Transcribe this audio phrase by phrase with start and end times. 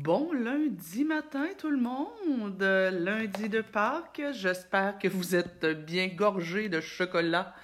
[0.00, 4.22] Bon lundi matin tout le monde, lundi de Pâques.
[4.32, 7.54] J'espère que vous êtes bien gorgés de chocolat,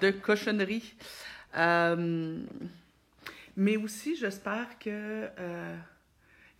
[0.00, 0.94] de cochonnerie.
[1.56, 2.38] Euh,
[3.56, 5.76] mais aussi, j'espère que euh,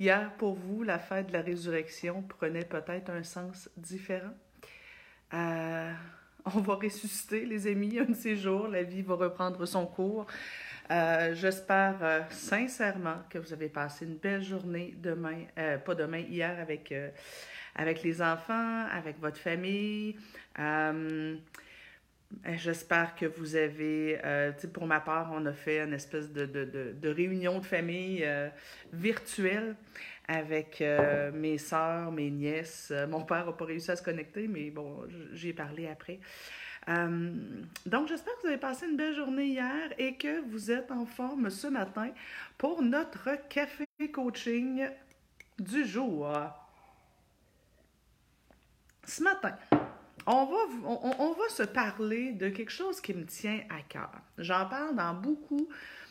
[0.01, 4.35] hier pour vous, la fête de la résurrection prenait peut-être un sens différent.
[5.35, 5.93] Euh,
[6.47, 8.67] on va ressusciter, les amis, un de ces jours.
[8.67, 10.27] La vie va reprendre son cours.
[10.91, 16.19] Euh, j'espère euh, sincèrement que vous avez passé une belle journée demain, euh, pas demain,
[16.19, 16.95] hier avec,
[17.75, 20.17] avec les enfants, avec votre famille.
[22.45, 24.21] J'espère que vous avez,
[24.73, 28.27] pour ma part, on a fait une espèce de, de, de, réunion de famille
[28.93, 29.77] virtuelle
[30.27, 30.83] avec
[31.35, 32.93] mes soeurs, mes nièces.
[33.09, 36.19] Mon père n'a pas réussi à se connecter, mais bon, j'y ai parlé après.
[36.89, 37.33] Euh,
[37.85, 41.05] donc, j'espère que vous avez passé une belle journée hier et que vous êtes en
[41.05, 42.11] forme ce matin
[42.59, 44.89] pour notre café coaching
[45.59, 46.31] du jour.
[49.05, 49.57] Ce matin,
[50.27, 54.11] on va, on, va se parler de quelque chose qui me tient à cœur.
[54.39, 55.69] J'en parle dans beaucoup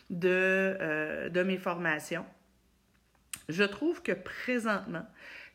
[0.09, 2.26] de, euh, de mes formations.
[3.50, 5.06] Je trouve que présentement,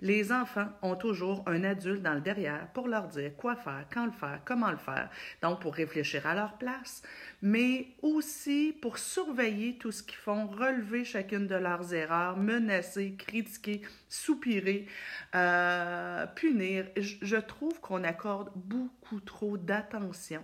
[0.01, 4.07] les enfants ont toujours un adulte dans le derrière pour leur dire quoi faire, quand
[4.07, 5.11] le faire, comment le faire,
[5.43, 7.03] donc pour réfléchir à leur place,
[7.43, 13.83] mais aussi pour surveiller tout ce qu'ils font, relever chacune de leurs erreurs, menacer, critiquer,
[14.09, 14.87] soupirer,
[15.35, 16.87] euh, punir.
[16.97, 20.43] Je trouve qu'on accorde beaucoup trop d'attention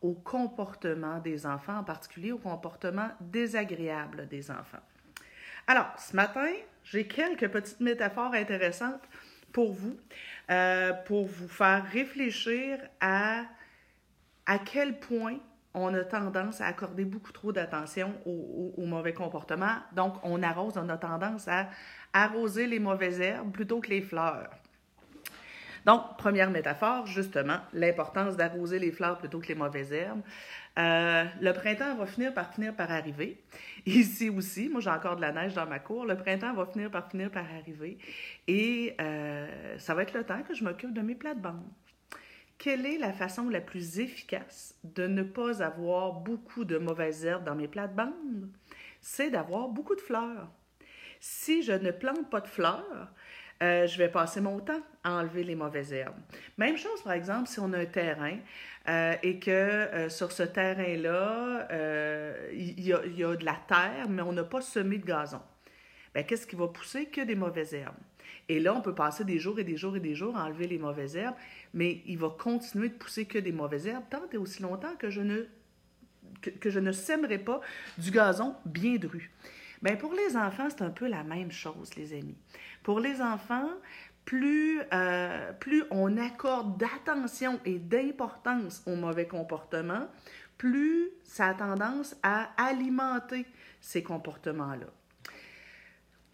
[0.00, 4.82] au comportement des enfants, en particulier au comportement désagréable des enfants.
[5.66, 6.50] Alors, ce matin,
[6.84, 9.02] j'ai quelques petites métaphores intéressantes
[9.52, 9.96] pour vous,
[10.50, 13.44] euh, pour vous faire réfléchir à
[14.46, 15.38] à quel point
[15.74, 19.76] on a tendance à accorder beaucoup trop d'attention au, mauvais comportement.
[19.94, 21.68] Donc, on arrose, on a tendance à
[22.12, 24.50] arroser les mauvaises herbes plutôt que les fleurs.
[25.84, 30.22] Donc, première métaphore, justement, l'importance d'arroser les fleurs plutôt que les mauvaises herbes.
[30.78, 33.42] Euh, le printemps va finir par finir par arriver.
[33.86, 36.06] Ici aussi, moi j'ai encore de la neige dans ma cour.
[36.06, 37.98] Le printemps va finir par finir par arriver.
[38.46, 41.68] Et euh, ça va être le temps que je m'occupe de mes plates-bandes.
[42.56, 47.44] Quelle est la façon la plus efficace de ne pas avoir beaucoup de mauvaises herbes
[47.44, 48.48] dans mes plates-bandes?
[49.00, 50.48] C'est d'avoir beaucoup de fleurs.
[51.18, 53.12] Si je ne plante pas de fleurs,
[53.62, 56.16] euh, je vais passer mon temps à enlever les mauvaises herbes.
[56.58, 58.36] Même chose, par exemple, si on a un terrain
[58.88, 61.68] euh, et que euh, sur ce terrain-là,
[62.52, 65.40] il y, a de la terre, mais on n'a pas semé de gazon.
[66.12, 67.06] Bien, qu'est-ce qui va pousser?
[67.06, 67.94] Que des mauvaises herbes.
[68.48, 70.66] Et là, on peut passer des jours et des jours et des jours à enlever
[70.66, 71.36] les mauvaises herbes,
[71.72, 75.08] mais il va continuer de pousser que des mauvaises herbes tant et aussi longtemps que
[75.08, 75.46] je ne,
[76.40, 77.60] que je ne sèmerai pas
[77.96, 79.30] du gazon bien dru.
[79.82, 82.36] Bien, pour les enfants, c'est un peu la même chose, les amis.
[82.84, 83.68] Pour les enfants,
[84.24, 90.06] plus, euh, plus on accorde d'attention et d'importance au mauvais comportement,
[90.56, 93.44] plus ça a tendance à alimenter
[93.80, 94.86] ces comportements-là.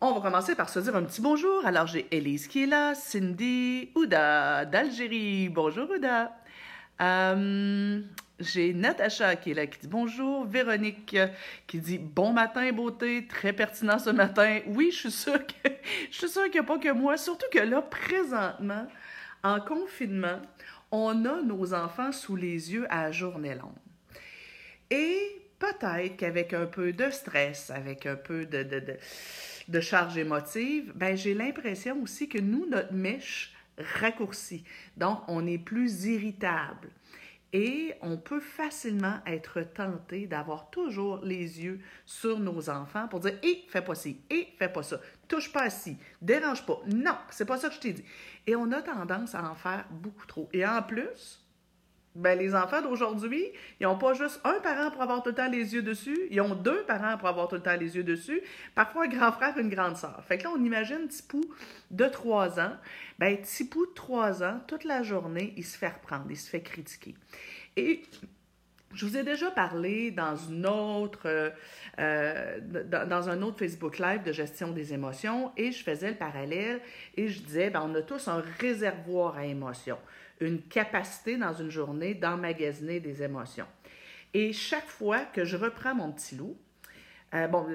[0.00, 1.64] On va commencer par se dire un petit bonjour.
[1.64, 5.48] Alors, j'ai Elise qui est là, Cindy, Ouda d'Algérie.
[5.48, 6.36] Bonjour, Ouda.
[7.00, 8.00] Euh,
[8.40, 10.46] j'ai Natacha qui est là, qui dit bonjour.
[10.46, 11.16] Véronique
[11.66, 14.60] qui dit bon matin, beauté, très pertinent ce matin.
[14.66, 15.70] Oui, je suis sûre que
[16.10, 17.16] je suis qu'il n'y a pas que moi.
[17.16, 18.86] Surtout que là, présentement,
[19.42, 20.40] en confinement,
[20.90, 23.72] on a nos enfants sous les yeux à journée longue.
[24.90, 28.96] Et peut-être qu'avec un peu de stress, avec un peu de, de, de,
[29.68, 33.54] de charge émotive, ben j'ai l'impression aussi que nous, notre mèche
[34.00, 34.64] raccourcit.
[34.96, 36.88] Donc, on est plus irritable.
[37.52, 43.38] Et on peut facilement être tenté d'avoir toujours les yeux sur nos enfants pour dire
[43.42, 46.80] Hé, fais pas ci, hé, fais pas ça, touche pas ci, dérange pas.
[46.86, 48.04] Non, c'est pas ça que je t'ai dit.
[48.46, 50.48] Et on a tendance à en faire beaucoup trop.
[50.52, 51.42] Et en plus,
[52.18, 53.44] ben, les enfants d'aujourd'hui,
[53.80, 56.40] ils n'ont pas juste un parent pour avoir tout le temps les yeux dessus, ils
[56.40, 58.40] ont deux parents pour avoir tout le temps les yeux dessus,
[58.74, 60.22] parfois un grand frère et une grande sœur.
[60.26, 61.42] Fait que là, on imagine Tipou
[61.92, 62.72] de trois ans.
[63.18, 66.62] Ben, Tipou de trois ans, toute la journée, il se fait reprendre, il se fait
[66.62, 67.14] critiquer.
[67.76, 68.02] Et
[68.94, 71.52] je vous ai déjà parlé dans une autre,
[72.00, 72.60] euh,
[73.06, 76.80] dans, un autre Facebook Live de gestion des émotions et je faisais le parallèle
[77.16, 79.98] et je disais, ben, on a tous un réservoir à émotions
[80.40, 83.66] une capacité dans une journée d'emmagasiner des émotions.
[84.34, 86.56] Et chaque fois que je reprends mon petit loup,
[87.34, 87.66] euh, bon,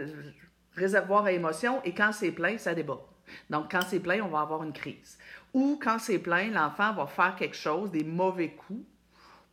[0.76, 3.06] réservoir à émotions, et quand c'est plein, ça déborde.
[3.50, 5.18] Donc, quand c'est plein, on va avoir une crise.
[5.54, 8.86] Ou quand c'est plein, l'enfant va faire quelque chose, des mauvais coups,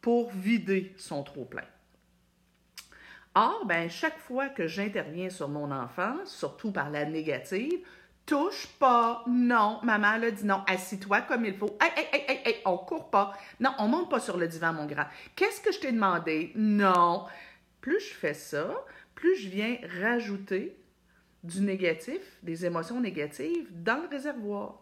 [0.01, 1.65] pour vider son trop-plein.
[3.35, 7.81] Or, ben, chaque fois que j'interviens sur mon enfant, surtout par la négative,
[8.27, 9.25] touche pas.
[9.29, 10.63] Non, maman elle dit non.
[10.67, 11.77] Assis-toi comme il faut.
[11.81, 13.33] Hey, hey, hey, hey, on court pas.
[13.59, 15.07] Non, on monte pas sur le divan, mon grand.
[15.37, 16.53] Qu'est-ce que je t'ai demandé?
[16.55, 17.27] Non.
[17.81, 18.85] Plus je fais ça,
[19.15, 20.77] plus je viens rajouter
[21.43, 24.81] du négatif, des émotions négatives dans le réservoir.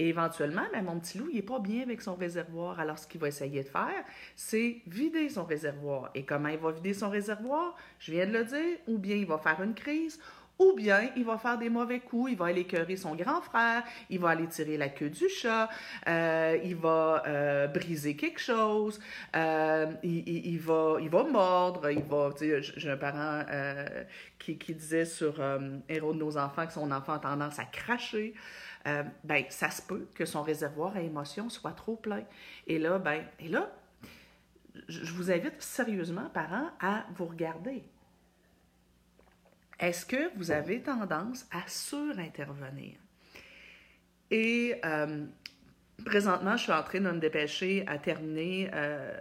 [0.00, 2.78] Et éventuellement, ben, mon petit loup, il n'est pas bien avec son réservoir.
[2.78, 4.04] Alors, ce qu'il va essayer de faire,
[4.36, 6.10] c'est vider son réservoir.
[6.14, 7.76] Et comment il va vider son réservoir?
[7.98, 8.78] Je viens de le dire.
[8.86, 10.20] Ou bien il va faire une crise,
[10.58, 13.84] ou bien il va faire des mauvais coups, il va aller écœurer son grand frère,
[14.10, 15.68] il va aller tirer la queue du chat,
[16.08, 18.98] euh, il va euh, briser quelque chose,
[19.36, 23.44] euh, il, va, il va mordre, il va, j'ai un parent
[24.38, 25.40] qui, disait sur
[25.88, 28.34] Héros de nos enfants que son enfant a tendance à cracher.
[29.24, 32.22] ben, ça se peut que son réservoir à émotions soit trop plein.
[32.66, 33.70] Et là, ben, et là,
[34.88, 37.82] je vous invite sérieusement, parents, à vous regarder.
[39.78, 42.94] Est-ce que vous avez tendance à surintervenir?
[44.30, 45.24] Et euh,
[46.04, 49.16] présentement, je suis en train de me dépêcher à terminer, euh,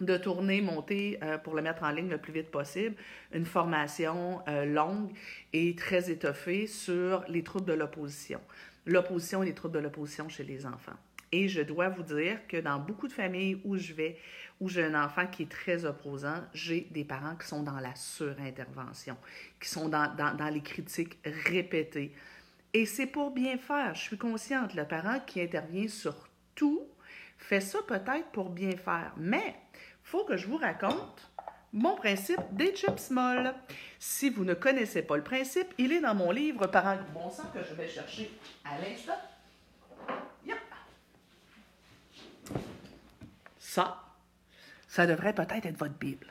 [0.00, 2.94] de tourner, monter euh, pour le mettre en ligne le plus vite possible,
[3.32, 5.10] une formation longue
[5.52, 8.40] et très étoffée sur les troubles de l'opposition.
[8.86, 10.96] L'opposition et les troubles de l'opposition chez les enfants.
[11.36, 14.16] Et je dois vous dire que dans beaucoup de familles où je vais,
[14.60, 17.92] où j'ai un enfant qui est très opposant, j'ai des parents qui sont dans la
[17.96, 19.16] surintervention,
[19.60, 22.14] qui sont dans, les critiques répétées.
[22.72, 23.96] Et c'est pour bien faire.
[23.96, 26.14] Je suis consciente, le parent qui intervient sur
[26.54, 26.86] tout
[27.36, 29.12] fait ça peut-être pour bien faire.
[29.16, 31.32] Mais il faut que je vous raconte
[31.72, 33.52] mon principe des chips molles.
[33.98, 37.46] Si vous ne connaissez pas le principe, il est dans mon livre Parents bon sens
[37.52, 38.30] que je vais chercher
[38.64, 39.18] à l'instant.
[43.74, 44.04] Ça,
[44.86, 46.28] ça devrait peut-être être votre Bible.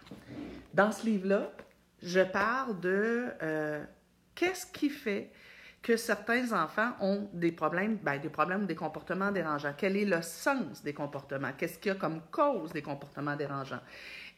[0.73, 1.51] Dans ce livre-là,
[2.01, 3.83] je parle de euh,
[4.33, 5.29] qu'est-ce qui fait
[5.81, 9.73] que certains enfants ont des problèmes, ben, des problèmes des comportements dérangeants?
[9.77, 11.51] Quel est le sens des comportements?
[11.57, 13.81] Qu'est-ce qu'il y a comme cause des comportements dérangeants?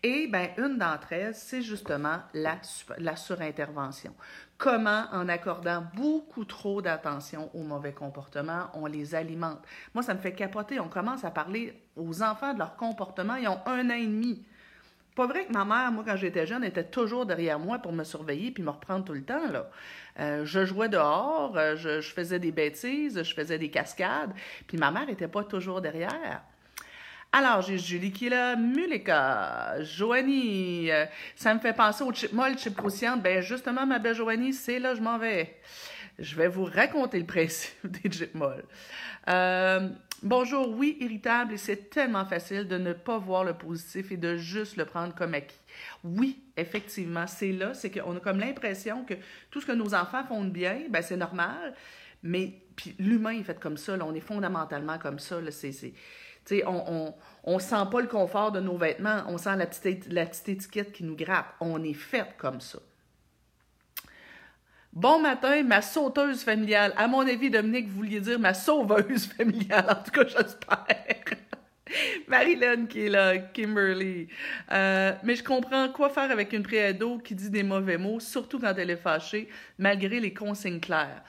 [0.03, 2.57] Et ben, une d'entre elles, c'est justement la,
[2.97, 4.13] la surintervention.
[4.57, 9.62] Comment, en accordant beaucoup trop d'attention aux mauvais comportements, on les alimente?
[9.94, 10.80] Moi, ça me fait capoter.
[10.80, 13.36] On commence à parler aux enfants de leur comportement.
[13.36, 14.45] Ils ont un an et demi.
[15.15, 18.03] Pas vrai que ma mère, moi, quand j'étais jeune, était toujours derrière moi pour me
[18.03, 19.50] surveiller puis me reprendre tout le temps.
[19.50, 19.69] Là.
[20.19, 24.33] Euh, je jouais dehors, euh, je, je, faisais des bêtises, je faisais des cascades,
[24.68, 26.42] puis ma mère n'était pas toujours derrière.
[27.38, 31.06] Alors, j'ai Julie qui est là, Mulika, Joanie, euh,
[31.36, 32.80] ça me fait penser au chip chip.
[33.22, 35.58] Ben justement, ma belle Joanie, c'est là, je m'en vais.
[36.18, 38.64] Je vais vous raconter le principe des chips molles.
[39.28, 39.90] Euh,
[40.24, 44.38] bonjour, oui, irritable, et c'est tellement facile de ne pas voir le positif et de
[44.38, 45.60] juste le prendre comme acquis.
[46.06, 49.16] Oui, effectivement, c'est là, c'est qu'on a comme l'impression que
[49.52, 51.76] tout ce que nos enfants font de bien, ben c'est normal,
[52.24, 52.62] mais
[52.98, 55.74] l'humain est fait comme ça, on est fondamentalement comme ça, là, c'est
[56.65, 57.13] on,
[57.44, 61.15] on, sent pas le confort de nos vêtements, on sent la petite, étiquette qui nous
[61.15, 61.47] gratte.
[61.59, 62.80] On est fait comme ça.
[64.94, 66.94] Bon matin, ma sauteuse familiale.
[66.95, 69.86] À mon avis, Dominique, vous vouliez dire ma sauveuse familiale.
[69.89, 71.15] En tout cas, j'espère.
[72.27, 74.27] Marilyn qui est là, Kimberly.
[74.71, 78.59] Euh, mais je comprends quoi faire avec une préado qui dit des mauvais mots, surtout
[78.59, 81.24] quand elle est fâchée, malgré les consignes claires.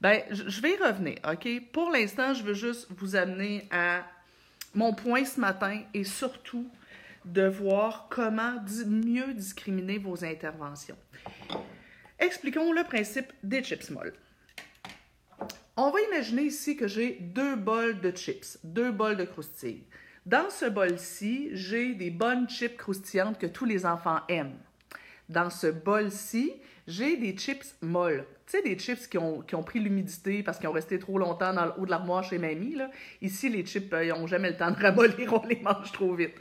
[0.00, 1.48] Ben, je vais y revenir, OK?
[1.72, 4.04] Pour l'instant, je veux juste vous amener à
[4.74, 6.70] mon point ce matin est surtout
[7.24, 8.56] de voir comment
[8.86, 10.96] mieux discriminer vos interventions.
[12.18, 14.14] Expliquons le principe des chips molles.
[15.76, 19.84] On va imaginer ici que j'ai deux bols de chips, deux bols de croustilles.
[20.26, 24.58] Dans ce bol-ci, j'ai des bonnes chips croustillantes que tous les enfants aiment.
[25.28, 26.52] Dans ce bol-ci,
[26.88, 28.24] j'ai des chips molles.
[28.46, 31.18] Tu sais, des chips qui ont, qui ont pris l'humidité parce qu'ils ont resté trop
[31.18, 32.76] longtemps dans le haut de l'armoire chez mamie.
[32.76, 32.90] Là.
[33.20, 36.14] Ici, les chips, euh, ils n'ont jamais le temps de ramollir, on les mange trop
[36.14, 36.34] vite.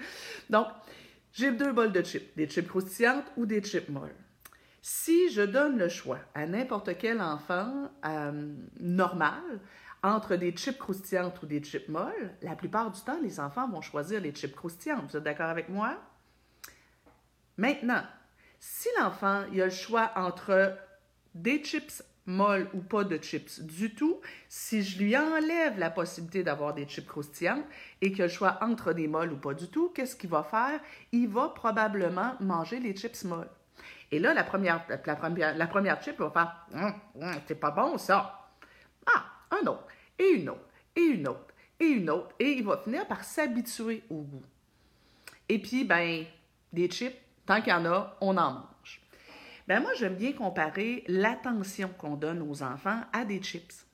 [0.49, 0.67] Donc,
[1.33, 4.15] j'ai deux bols de chips, des chips croustillantes ou des chips molles.
[4.81, 9.59] Si je donne le choix à n'importe quel enfant euh, normal
[10.01, 13.81] entre des chips croustillantes ou des chips molles, la plupart du temps, les enfants vont
[13.81, 15.11] choisir les chips croustillantes.
[15.11, 15.97] Vous êtes d'accord avec moi?
[17.57, 18.03] Maintenant,
[18.59, 20.75] si l'enfant a le choix entre
[21.35, 26.43] des chips molles ou pas de chips du tout, si je lui enlève la possibilité
[26.43, 27.65] d'avoir des chips croustillantes
[28.01, 30.43] et qu'il a le choix entre des molles ou pas du tout, qu'est-ce qu'il va
[30.43, 30.79] faire?
[31.11, 33.49] Il va probablement manger les chips molles.
[34.11, 37.71] Et là, la première, la première, la première chip va faire hum, hum, C'est pas
[37.71, 38.49] bon ça.
[39.05, 39.87] Ah, un autre,
[40.19, 42.35] et une autre, et une autre, et une autre.
[42.39, 44.43] Et il va finir par s'habituer au goût.
[45.49, 46.25] Et puis, ben,
[46.73, 47.15] des chips,
[47.47, 49.01] Tant qu'il y en a, on en mange.
[49.67, 53.85] Ben moi, j'aime bien comparer l'attention qu'on donne aux enfants à des chips.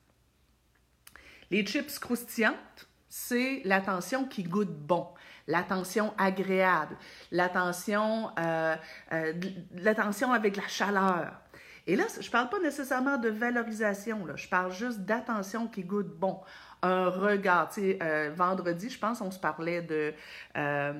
[1.50, 5.06] Les chips croustillantes, c'est l'attention qui goûte bon,
[5.46, 6.96] l'attention agréable,
[7.30, 8.76] l'attention euh,
[9.12, 9.32] euh,
[9.76, 11.40] l'attention avec la chaleur.
[11.86, 16.18] Et là, je ne parle pas nécessairement de valorisation, je parle juste d'attention qui goûte
[16.18, 16.40] bon.
[16.82, 17.70] Un regard.
[17.70, 20.12] Tu sais, euh, vendredi, je pense, on se parlait de,
[20.58, 20.92] euh,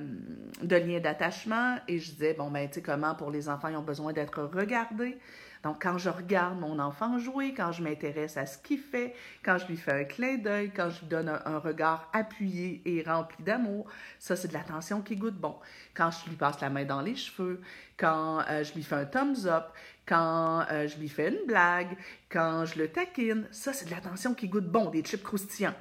[0.63, 3.77] de lien d'attachement et je disais, bon, ben, tu sais, comment pour les enfants, ils
[3.77, 5.19] ont besoin d'être regardés.
[5.65, 9.57] Donc, quand je regarde mon enfant jouer, quand je m'intéresse à ce qu'il fait, quand
[9.57, 13.43] je lui fais un clin d'œil, quand je lui donne un, regard appuyé et rempli
[13.43, 13.87] d'amour,
[14.19, 15.55] ça, c'est de l'attention qui goûte bon.
[15.95, 17.61] Quand je lui passe la main dans les cheveux,
[17.97, 19.65] quand euh, je lui fais un thumbs up,
[20.05, 21.97] quand euh, je lui fais une blague,
[22.29, 25.75] quand je le taquine, ça, c'est de l'attention qui goûte bon, des chips croustillantes.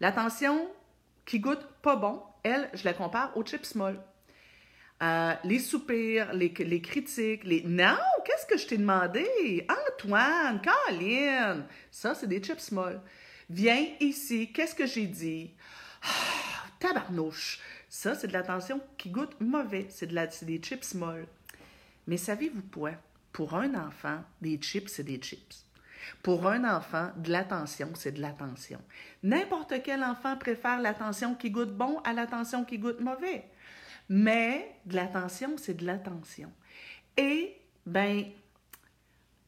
[0.00, 0.68] L'attention
[1.24, 4.00] qui goûte pas bon, elle, je la compare aux chips small.
[5.02, 9.66] Euh, les soupirs, les, critiques, les Non, qu'est-ce que je t'ai demandé?
[9.68, 13.00] Antoine, Caroline, ça, c'est des chips molles.
[13.48, 15.54] Viens ici, qu'est-ce que j'ai dit?
[16.02, 19.86] Ah, tabarnouche, ça, c'est de l'attention qui goûte mauvais.
[19.88, 21.26] C'est de la, des chips molles.
[22.10, 22.90] Mais savez-vous quoi?
[23.30, 25.64] Pour un enfant, des chips, c'est des chips.
[26.24, 28.80] Pour un enfant, de l'attention, c'est de l'attention.
[29.22, 33.44] N'importe quel enfant préfère l'attention qui goûte bon à l'attention qui goûte mauvais.
[34.08, 36.50] Mais de l'attention, c'est de l'attention.
[37.16, 38.24] Et, ben,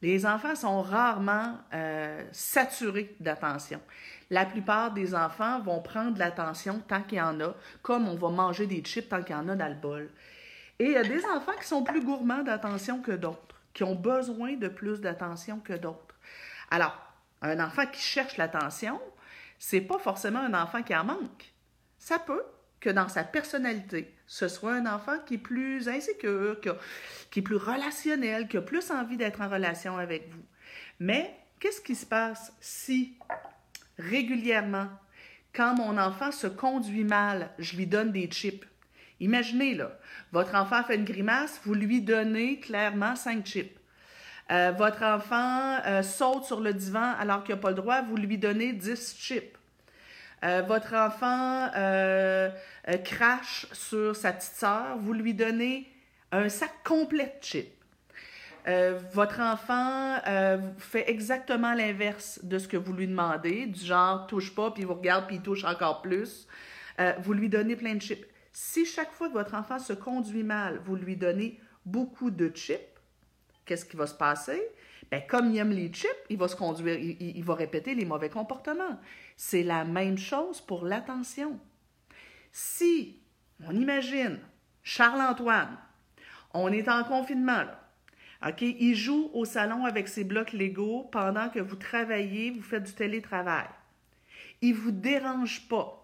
[0.01, 3.81] les enfants sont rarement euh, saturés d'attention.
[4.31, 8.29] La plupart des enfants vont prendre l'attention tant qu'il y en a, comme on va
[8.29, 10.09] manger des chips tant qu'il y en a dans le bol.
[10.83, 13.95] Et il y a des enfants qui sont plus gourmands d'attention que d'autres, qui ont
[13.95, 16.17] besoin de plus d'attention que d'autres.
[16.73, 16.99] Alors,
[17.41, 19.01] un enfant qui cherche l'attention,
[19.61, 21.55] c'est pas forcément un enfant qui en manque.
[21.99, 22.43] Ça peut,
[22.81, 26.61] que dans sa personnalité, ce soit un enfant qui est plus insécure,
[27.31, 30.45] qui, est plus relationnel, qui a plus envie d'être en relation avec vous.
[30.99, 33.17] Mais qu'est-ce qui se passe si
[33.99, 34.89] régulièrement,
[35.55, 38.67] quand mon enfant se conduit mal, je lui donne des chips?
[39.23, 39.97] Imaginez, là,
[40.33, 43.79] votre enfant fait une grimace, vous lui donnez clairement cinq chips.
[44.51, 48.17] Euh, votre enfant euh, saute sur le divan alors qu'il n'a pas le droit, vous
[48.17, 49.57] lui donnez 10 chips.
[50.45, 51.71] Euh, votre enfant
[53.05, 55.89] crache sur sa petite sœur, vous lui donnez
[56.33, 57.73] un sac complet de chips.
[59.13, 60.19] votre enfant
[60.79, 64.87] fait exactement l'inverse de ce que vous lui demandez, du genre touche pas, puis il
[64.87, 66.49] vous regarde, puis il touche encore plus.
[67.21, 68.27] vous lui donnez plein de chips.
[68.53, 72.81] Si chaque fois que votre enfant se conduit mal, vous lui donnez beaucoup de chips,
[73.65, 74.63] qu'est-ce qui va se passer?
[75.11, 78.31] Bien, comme il aime les chips, il va se conduire, il va répéter les mauvais
[78.31, 78.99] comportements.
[79.37, 81.59] C'est la même chose pour l'attention.
[82.53, 83.21] Si
[83.67, 84.39] on imagine
[84.83, 85.79] Charles-Antoine,
[86.53, 87.65] on est en confinement.
[88.47, 92.83] OK, il joue au salon avec ses blocs Lego pendant que vous travaillez, vous faites
[92.83, 93.69] du télétravail.
[94.61, 96.02] Il ne vous dérange pas.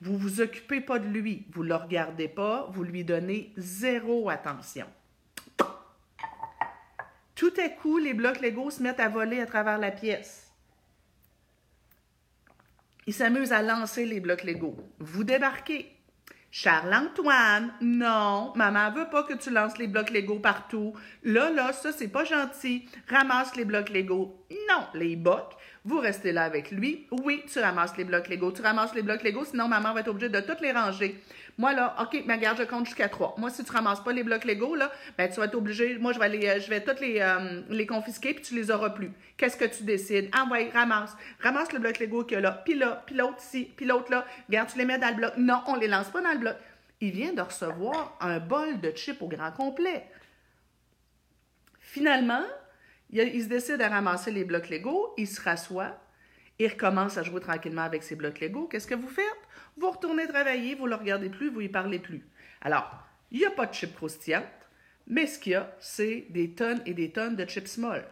[0.00, 1.46] Vous ne vous occupez pas de lui.
[1.52, 2.68] Vous ne le regardez pas.
[2.72, 4.86] Vous lui donnez zéro attention.
[7.34, 10.50] Tout à coup, les blocs Lego se mettent à voler à travers la pièce.
[13.06, 14.76] Il s'amuse à lancer les blocs Lego.
[14.98, 15.94] Vous débarquez.
[16.50, 20.94] Charles-Antoine, non, maman veut pas que tu lances les blocs Lego partout.
[21.22, 22.88] Là, là, ça, c'est pas gentil.
[23.06, 24.44] Ramasse les blocs Lego.
[24.68, 27.06] Non, les blocs, vous restez là avec lui.
[27.10, 28.52] Oui, tu ramasses les blocs Lego.
[28.52, 31.20] Tu ramasses les blocs Lego, sinon maman va être obligée de toutes les ranger.
[31.56, 33.34] Moi, là, OK, mais regarde, je compte jusqu'à trois.
[33.36, 35.98] Moi, si tu ramasses pas les blocs Lego, là, ben, tu vas être obligé.
[35.98, 38.70] Moi, je vais, les, euh, je vais toutes les, euh, les confisquer, puis tu les
[38.70, 39.10] auras plus.
[39.36, 40.30] Qu'est-ce que tu décides?
[40.32, 41.16] Ah, ouais, ramasse.
[41.40, 44.10] Ramasse le bloc Lego qu'il y a là, puis là, puis l'autre ici, puis l'autre
[44.10, 44.24] là.
[44.48, 45.32] Regarde, tu les mets dans le bloc.
[45.36, 46.56] Non, on les lance pas dans le bloc.
[47.00, 50.04] Il vient de recevoir un bol de chips au grand complet.
[51.80, 52.44] Finalement,
[53.10, 55.98] il, se décide à ramasser les blocs Lego, il se rassoit,
[56.58, 58.66] il recommence à jouer tranquillement avec ses blocs Lego.
[58.66, 59.24] Qu'est-ce que vous faites?
[59.76, 62.26] Vous retournez travailler, vous ne le regardez plus, vous y parlez plus.
[62.60, 62.90] Alors,
[63.30, 64.44] il n'y a pas de chips croustillantes,
[65.06, 68.04] mais ce qu'il y a, c'est des tonnes et des tonnes de chips small.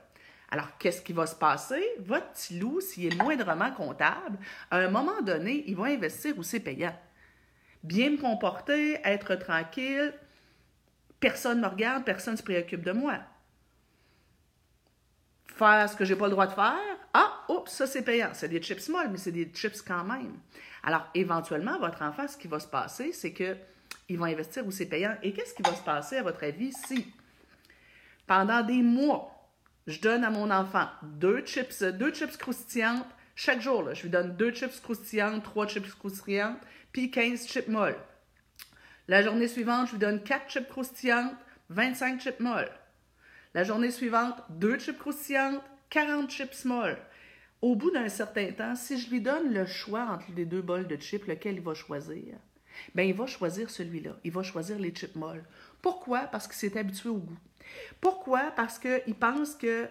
[0.51, 1.83] Alors, qu'est-ce qui va se passer?
[1.99, 4.39] Votre petit loup, s'il est moindrement comptable,
[4.71, 6.97] à un moment donné, il va investir où c'est payant.
[7.83, 10.15] Bien me comporter, être tranquille,
[11.19, 13.19] personne ne me regarde, personne ne se préoccupe de moi.
[15.55, 16.77] Faire ce que je n'ai pas le droit de faire,
[17.15, 18.31] ah, oups, ça c'est payant.
[18.35, 20.35] C'est des chips small, mais c'est des chips quand même.
[20.83, 24.87] Alors, éventuellement, votre enfant, ce qui va se passer, c'est qu'ils vont investir où c'est
[24.87, 25.17] payant.
[25.23, 27.07] Et qu'est-ce qui va se passer, à votre avis, si
[28.27, 29.33] pendant des mois,
[29.87, 33.07] je donne à mon enfant deux chips, deux chips croustillantes
[33.39, 36.59] chaque jour, là, je lui donne deux chips croustillantes, trois chips croustillantes,
[36.91, 37.99] puis 15 chips molles.
[39.09, 41.35] La journée suivante, je lui donne quatre chips croustillantes,
[41.69, 42.71] 25 chips molles.
[43.57, 46.99] La journée suivante, deux chips croustillantes, 40 chips molles.
[47.63, 50.87] au bout d'un certain temps, si je lui donne le choix entre les deux bols
[50.87, 52.35] de chips, lequel il va choisir,
[52.95, 54.21] ben il va choisir celui-là.
[54.25, 55.43] Il va choisir les chips molles.
[55.81, 56.25] Pourquoi?
[56.25, 57.39] Parce qu'il s'est habitué au goût.
[58.03, 58.51] Pourquoi?
[58.55, 59.89] Parce qu'il pense que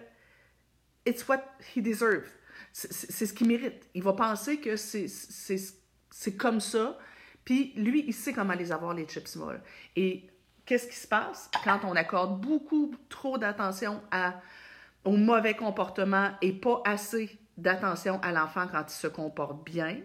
[1.04, 1.42] it's what
[1.74, 2.30] he deserves.
[2.72, 3.88] C'est ce qu'il mérite.
[3.94, 6.96] Il va penser que c'est comme ça.
[7.44, 9.60] Puis lui, il sait comment les avoir, les chips molles.
[9.96, 10.30] Et
[10.66, 14.02] qu'est-ce qui se passe quand on accorde beaucoup trop d'attention
[15.04, 19.96] au mauvais comportement et pas assez d'attention à l'enfant quand il se comporte bien?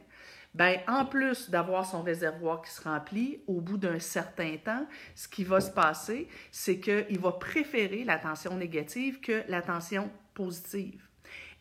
[0.54, 5.30] Ben, en plus d'avoir son réservoir qui se remplit, au bout d'un certain temps, ce
[5.30, 11.08] qui va se passer, c'est qu'il va préférer l'attention négative que l'attention positive.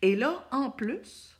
[0.02, 1.38] Et là, en plus,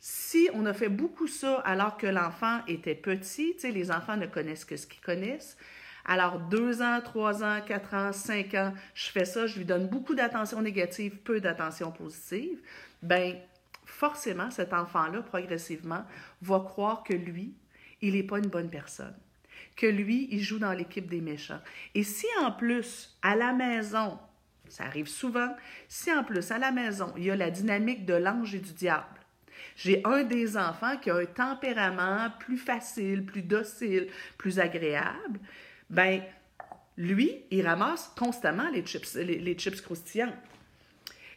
[0.00, 4.64] si on a fait beaucoup ça alors que l'enfant était petit, les enfants ne connaissent
[4.64, 5.58] que ce qu'ils connaissent.
[6.04, 9.88] Alors, deux ans, trois ans, quatre ans, cinq ans, je fais ça, je lui donne
[9.88, 12.58] beaucoup d'attention négative, peu d'attention positive.
[13.02, 13.36] Ben,
[13.84, 16.04] forcément, cet enfant-là, progressivement,
[16.40, 17.54] va croire que lui,
[18.00, 19.14] il n'est pas une bonne personne,
[19.76, 21.60] que lui, il joue dans l'équipe des méchants.
[21.94, 24.18] Et si en plus, à la maison,
[24.68, 25.54] ça arrive souvent,
[25.88, 28.72] si en plus, à la maison, il y a la dynamique de l'ange et du
[28.72, 29.06] diable,
[29.76, 35.38] j'ai un des enfants qui a un tempérament plus facile, plus docile, plus agréable,
[35.92, 36.22] ben
[36.96, 40.34] lui, il ramasse constamment les chips, les, chips croustillantes.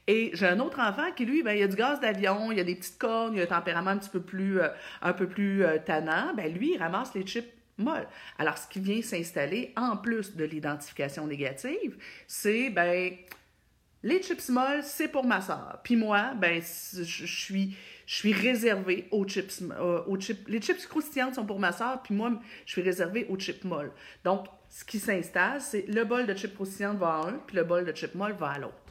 [0.07, 2.63] Et j'ai un autre enfant qui, lui, ben, il a du gaz d'avion, il a
[2.63, 4.69] des petites cornes, il a un tempérament un petit peu plus, euh,
[5.01, 6.33] un peu plus euh, tannant.
[6.35, 8.07] Ben, lui, il ramasse les chips molles.
[8.37, 11.97] Alors, ce qui vient s'installer, en plus de l'identification négative,
[12.27, 13.13] c'est, ben,
[14.03, 15.79] les chips molles, c'est pour ma soeur.
[15.83, 20.47] Puis moi, ben, je suis, je suis réservée aux chips, euh, aux chips.
[20.47, 22.31] Les chips croustillantes sont pour ma soeur, puis moi,
[22.65, 23.91] je suis réservée aux chips molles.
[24.23, 27.63] Donc, ce qui s'installe, c'est le bol de chips croustillantes va à un, puis le
[27.63, 28.84] bol de chips molles va à l'autre.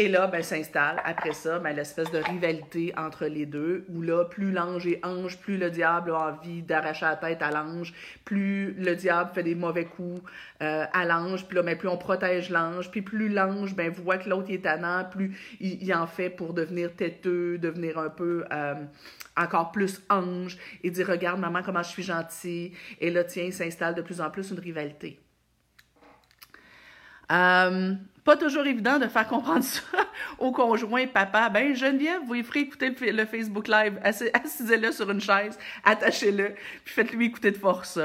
[0.00, 4.24] Et là, ben, s'installe après ça ben, l'espèce de rivalité entre les deux, où là,
[4.24, 7.92] plus l'ange est ange, plus le diable a envie d'arracher la tête à l'ange,
[8.24, 10.22] plus le diable fait des mauvais coups
[10.62, 14.18] euh, à l'ange, puis là, ben, plus on protège l'ange, puis plus l'ange ben, voit
[14.18, 18.74] que l'autre est tannant, plus il, en fait pour devenir têteux, devenir un peu euh,
[19.36, 22.72] encore plus ange, et dire Regarde, maman, comment je suis gentil.
[23.00, 25.18] Et là, tiens, s'installe de plus en plus une rivalité.
[27.30, 29.80] Euh, pas toujours évident de faire comprendre ça
[30.38, 31.48] au conjoint papa.
[31.48, 33.98] Ben, Geneviève, vous lui ferez écouter le Facebook Live.
[34.02, 37.98] Assisez-le sur une chaise, attachez-le, puis faites-lui écouter de force.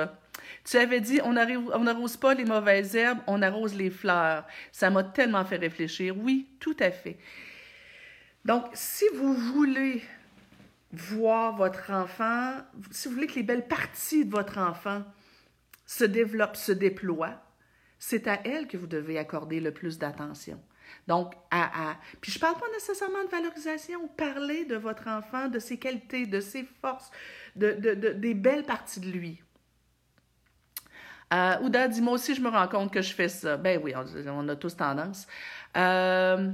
[0.63, 4.45] Tu avais dit, on n'arrose pas les mauvaises herbes, on arrose les fleurs.
[4.71, 6.15] Ça m'a tellement fait réfléchir.
[6.17, 7.17] Oui, tout à fait.
[8.45, 10.01] Donc, si vous voulez
[10.93, 12.53] voir votre enfant,
[12.91, 15.03] si vous voulez que les belles parties de votre enfant
[15.85, 17.42] se développent, se déploient,
[18.05, 20.59] c'est à elle que vous devez accorder le plus d'attention.
[21.07, 24.09] Donc, à, Puis je ne parle pas nécessairement de valorisation.
[24.17, 27.09] Parlez de votre enfant, de ses qualités, de ses forces,
[27.55, 27.71] de,
[28.11, 29.41] des belles parties de lui.
[31.33, 33.55] Euh, Ouda dit, moi aussi, je me rends compte que je fais ça.
[33.55, 33.93] Ben oui,
[34.27, 35.25] on, a tous tendance.
[35.77, 36.51] Euh,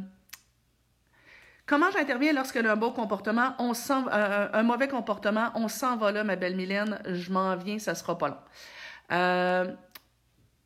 [1.65, 6.11] comment j'interviens lorsque un bon comportement, on sent, euh, un mauvais comportement, on s'en va
[6.11, 8.37] là, ma belle Mylène, je m'en viens, ça sera pas long.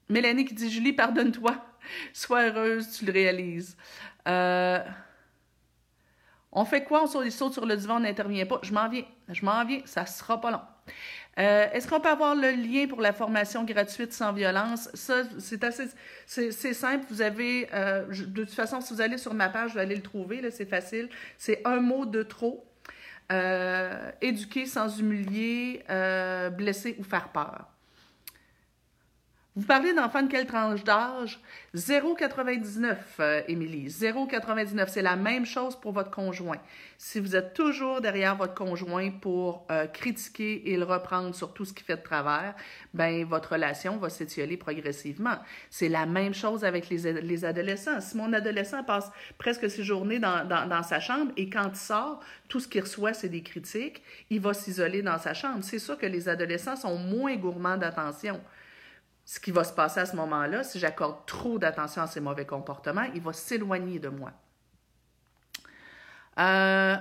[0.09, 1.55] Mélanie qui dit Julie, pardonne-toi.
[2.13, 3.77] Sois heureuse, tu le réalises.
[4.27, 4.79] Euh,
[6.51, 7.03] on fait quoi?
[7.03, 8.59] On saute, sur le divan, on n'intervient pas.
[8.63, 9.05] Je m'en viens.
[9.29, 9.81] Je m'en viens.
[9.85, 10.61] Ça sera pas long.
[11.39, 14.89] Euh, est-ce qu'on peut avoir le lien pour la formation gratuite sans violence?
[14.93, 15.87] Ça, c'est assez
[16.27, 17.05] c'est, simple.
[17.09, 20.03] Vous avez, euh, de toute façon, si vous allez sur ma page, vous allez le
[20.03, 20.49] trouver.
[20.51, 21.09] c'est facile.
[21.37, 22.65] C'est un mot de trop.
[24.21, 25.83] éduquer sans humilier,
[26.55, 27.72] blesser ou faire peur.
[29.55, 31.39] Vous parlez d'enfants de quelle tranche d'âge?
[31.75, 33.87] 0,99, euh, Émilie.
[33.87, 34.87] 0,99.
[34.87, 36.57] C'est la même chose pour votre conjoint.
[36.97, 41.65] Si vous êtes toujours derrière votre conjoint pour euh, critiquer et le reprendre sur tout
[41.65, 42.55] ce qui fait de travers,
[42.95, 45.37] ben votre relation va s'étioler progressivement.
[45.69, 48.01] C'est la même chose avec les, les, adolescents.
[48.01, 51.75] Si mon adolescent passe presque ses journées dans, dans, dans sa chambre et quand il
[51.75, 55.59] sort, tout ce qu'il reçoit, c'est des critiques, il va s'isoler dans sa chambre.
[55.61, 58.41] C'est sûr que les adolescents sont moins gourmands d'attention
[59.25, 62.45] ce qui va se passer à ce moment-là, si j'accorde trop d'attention à ses mauvais
[62.45, 64.31] comportements, il va s'éloigner de moi.
[66.39, 66.97] Euh,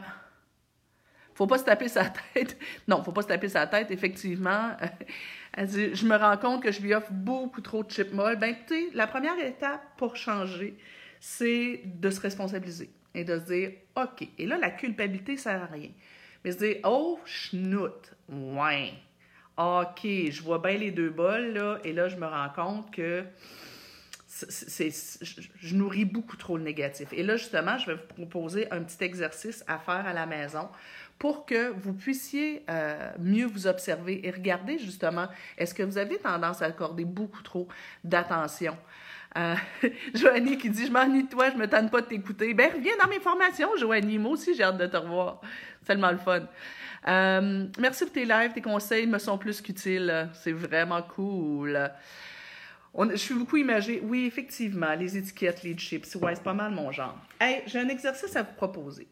[1.35, 2.57] faut pas se taper sa tête.
[2.89, 4.77] Non, faut pas se taper sa tête, effectivement.
[5.55, 8.37] Elle dit, je me rends compte que je lui offre beaucoup trop de chip molle.
[8.37, 10.77] Ben, écoutez, la première étape pour changer,
[11.21, 14.29] c'est de se responsabiliser et de se dire, OK.
[14.39, 15.91] Et là, la culpabilité, ça sert à rien.
[16.45, 18.95] Mais se dire, oh, schnout, ouais
[19.59, 23.25] OK, je vois bien les deux bols, et là, je me rends compte que
[24.49, 27.09] je, nourris beaucoup trop le négatif.
[27.13, 30.69] Et là, justement, je vais vous proposer un petit exercice à faire à la maison
[31.19, 36.19] pour que vous puissiez euh, mieux vous observer et regarder justement, est-ce que vous avez
[36.19, 37.69] tendance à accorder beaucoup trop
[38.03, 38.77] d'attention?
[39.37, 39.55] Euh,
[40.15, 42.53] Joanie qui dit Je m'ennuie de toi, je me tente pas de t'écouter.
[42.55, 44.19] Ben, reviens dans mes formations, Joanie.
[44.19, 45.41] Moi aussi, j'ai hâte de te revoir.
[45.81, 46.43] C'est tellement le fun.
[47.09, 50.29] Euh, merci pour tes lives, tes conseils me sont plus qu'utiles.
[50.35, 51.91] C'est vraiment cool
[53.11, 54.01] je suis beaucoup imagée.
[54.03, 57.17] Oui, effectivement, les étiquettes, les chips, ouais, c'est pas mal mon genre.
[57.41, 59.07] Hey, j'ai un exercice à vous proposer.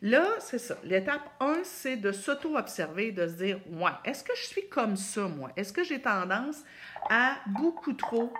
[0.00, 0.76] Là, c'est ça.
[0.84, 5.26] L'étape 1, c'est de s'auto-observer, de se dire, ouais, est-ce que je suis comme ça,
[5.26, 5.50] moi?
[5.56, 6.62] Est-ce que j'ai tendance
[7.10, 8.32] à beaucoup trop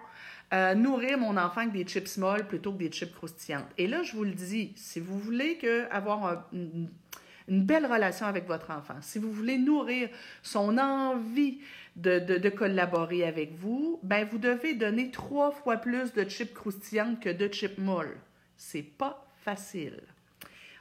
[0.54, 3.66] euh, nourrir mon enfant avec des chips molles plutôt que des chips croustillantes?
[3.76, 6.88] Et là, je vous le dis, si vous voulez que avoir une,
[7.48, 10.08] une belle relation avec votre enfant, si vous voulez nourrir
[10.42, 11.60] son envie
[11.96, 17.30] de, collaborer avec vous, ben vous devez donner trois fois plus de chips croustillantes que
[17.30, 18.16] de chips molles.
[18.56, 20.00] C'est pas facile.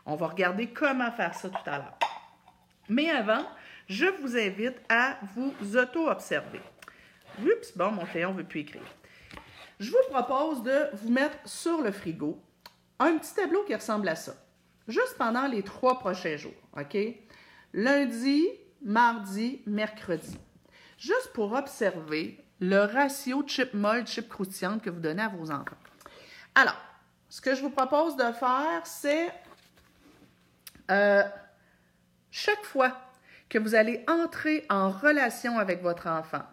[0.05, 1.99] On va regarder comment faire ça tout à l'heure.
[2.89, 3.45] Mais avant,
[3.87, 6.61] je vous invite à vous auto-observer.
[7.41, 8.95] Oups, bon, mon crayon ne veut plus écrire.
[9.79, 12.41] Je vous propose de vous mettre sur le frigo
[12.99, 14.33] un petit tableau qui ressemble à ça.
[14.87, 16.97] Juste pendant les trois prochains jours, OK?
[17.73, 18.47] Lundi,
[18.81, 20.37] mardi, mercredi
[20.97, 25.77] juste pour observer le ratio chip molle, chip croustillante que vous donnez à vos enfants.
[26.55, 26.77] Alors,
[27.29, 29.31] ce que je vous propose de faire, c'est
[30.89, 31.23] euh,
[32.31, 32.97] chaque fois
[33.49, 36.43] que vous allez entrer en relation avec votre enfant,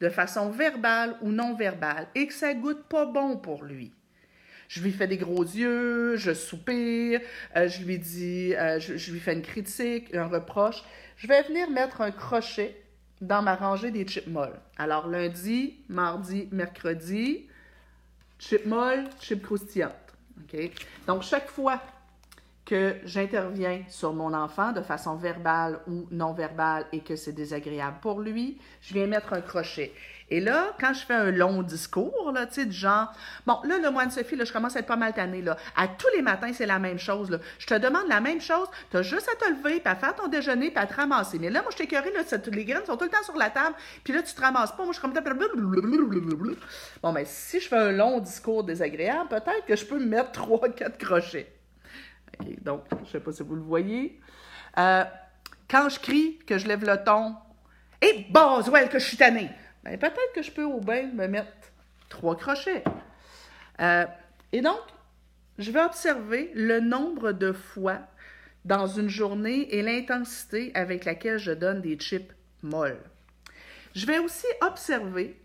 [0.00, 3.92] de façon verbale ou non verbale, et que ça goûte pas bon pour lui.
[4.68, 7.20] Je lui fais des gros yeux, je soupire,
[7.56, 10.82] euh, je lui dis, euh, je lui fais une critique, un reproche.
[11.16, 12.80] Je vais venir mettre un crochet
[13.20, 14.58] dans ma rangée des chips molles.
[14.76, 17.46] Alors, lundi, mardi, mercredi,
[18.38, 19.94] chips molles, chips croustillantes.
[20.40, 20.70] OK?
[21.06, 21.80] Donc, chaque fois
[22.64, 27.98] que j'interviens sur mon enfant de façon verbale ou non verbale et que c'est désagréable
[28.00, 29.92] pour lui, je viens mettre un crochet.
[30.30, 33.12] Et là, quand je fais un long discours, là, tu sais, du genre,
[33.46, 35.56] bon, là, le moine Sophie, là, je commence à être pas mal tannée, là.
[35.76, 37.38] À tous les matins, c'est la même chose.
[37.58, 40.14] Je te demande la même chose, tu as juste à te lever, puis à faire
[40.14, 41.38] ton déjeuner, puis à te ramasser.
[41.38, 42.00] Mais là, moi, je t'ai là,
[42.52, 44.84] les graines sont tout le temps sur la table, puis là, tu te ramasses pas.
[44.84, 46.56] Moi, je suis comme...
[47.02, 50.32] Bon, mais si je fais un long discours désagréable, peut-être que je peux me mettre
[50.32, 51.52] trois, quatre crochets.
[52.40, 54.18] OK, donc, je sais pas si vous le voyez.
[54.78, 55.04] Euh,
[55.68, 57.34] quand je crie, que je lève le ton,
[58.00, 59.50] et hey, Boswell, que je suis tannée
[59.84, 61.52] ben, peut-être que je peux au bain me mettre
[62.08, 62.84] trois crochets.
[63.80, 64.06] Euh,
[64.52, 64.80] et donc,
[65.58, 67.98] je vais observer le nombre de fois
[68.64, 73.00] dans une journée et l'intensité avec laquelle je donne des chips molles.
[73.94, 75.38] Je vais aussi observer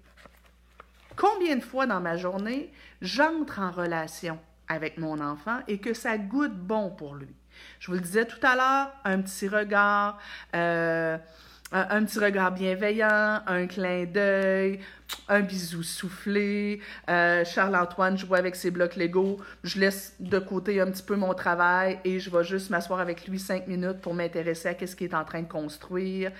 [1.16, 2.72] combien de fois dans ma journée
[3.02, 7.36] j'entre en relation avec mon enfant et que ça goûte bon pour lui.
[7.80, 10.18] Je vous le disais tout à l'heure, un petit regard,
[10.56, 11.18] euh,
[11.72, 14.80] un, petit regard bienveillant, un clin d'œil,
[15.28, 16.82] un bisou soufflé.
[17.10, 19.38] Euh, Charles-Antoine joue avec ses blocs Lego.
[19.64, 23.28] Je laisse de côté un petit peu mon travail et je vais juste m'asseoir avec
[23.28, 26.32] lui cinq minutes pour m'intéresser à ce qu'il est en train de construire.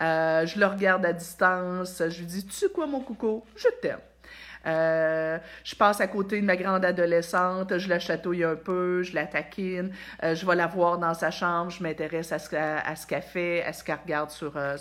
[0.00, 2.02] Euh, je le regarde à distance.
[2.08, 3.44] Je lui dis, tu sais quoi, mon coucou?
[3.56, 3.98] Je t'aime.
[4.66, 9.14] Euh, je passe à côté de ma grande adolescente, je la chatouille un peu, je
[9.14, 9.92] la taquine,
[10.24, 12.48] euh, je vais la voir dans sa chambre, je m'intéresse à ce,
[13.06, 14.76] qu'elle fait, à ce qu'elle regarde sur, euh,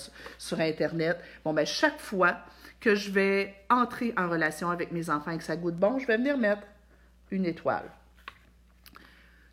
[0.58, 1.20] Internet.
[1.44, 2.38] Bon, ben, chaque fois
[2.80, 6.08] que je vais entrer en relation avec mes enfants et que ça goûte bon, je
[6.08, 6.64] vais venir mettre
[7.32, 7.90] une étoile.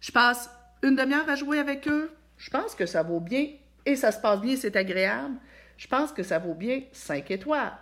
[0.00, 0.50] Je passe
[0.82, 2.10] une demi-heure à jouer avec eux.
[2.38, 3.48] Je pense que ça vaut bien
[3.84, 5.34] et ça se passe bien, c'est agréable.
[5.76, 7.72] Je pense que ça vaut bien cinq étoiles.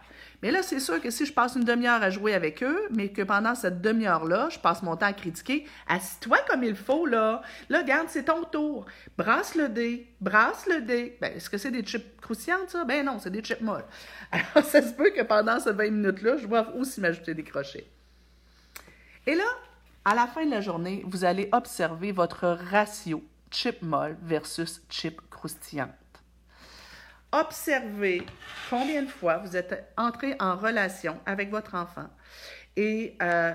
[0.43, 3.11] Mais là, c'est sûr que si je passe une demi-heure à jouer avec eux, mais
[3.11, 7.43] que pendant cette demi-heure-là, je passe mon temps à critiquer, assis-toi comme il faut, là.
[7.69, 8.87] Là, regarde, c'est ton tour.
[9.19, 11.19] Brasse le dé, brasse le dé.
[11.21, 12.85] Ben, est-ce que c'est des chips croustillantes, ça?
[12.85, 13.85] Ben non, c'est des chips molles.
[14.33, 17.87] Alors, ça se peut que pendant ces 20 minutes-là, je dois aussi m'ajouter des crochets.
[19.27, 19.45] Et là,
[20.05, 25.21] à la fin de la journée, vous allez observer votre ratio chip molle versus chip
[25.29, 25.91] croustillant
[27.33, 28.23] observez
[28.69, 32.09] combien de fois vous êtes entré en relation avec votre enfant
[32.77, 33.53] et euh,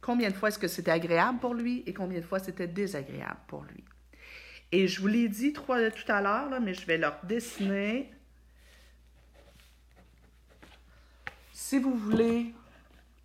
[0.00, 3.40] combien de fois est-ce que c'était agréable pour lui et combien de fois c'était désagréable
[3.48, 3.84] pour lui.
[4.72, 8.12] Et je vous l'ai dit tout à l'heure, mais je vais leur dessiner.
[11.52, 12.52] Si vous voulez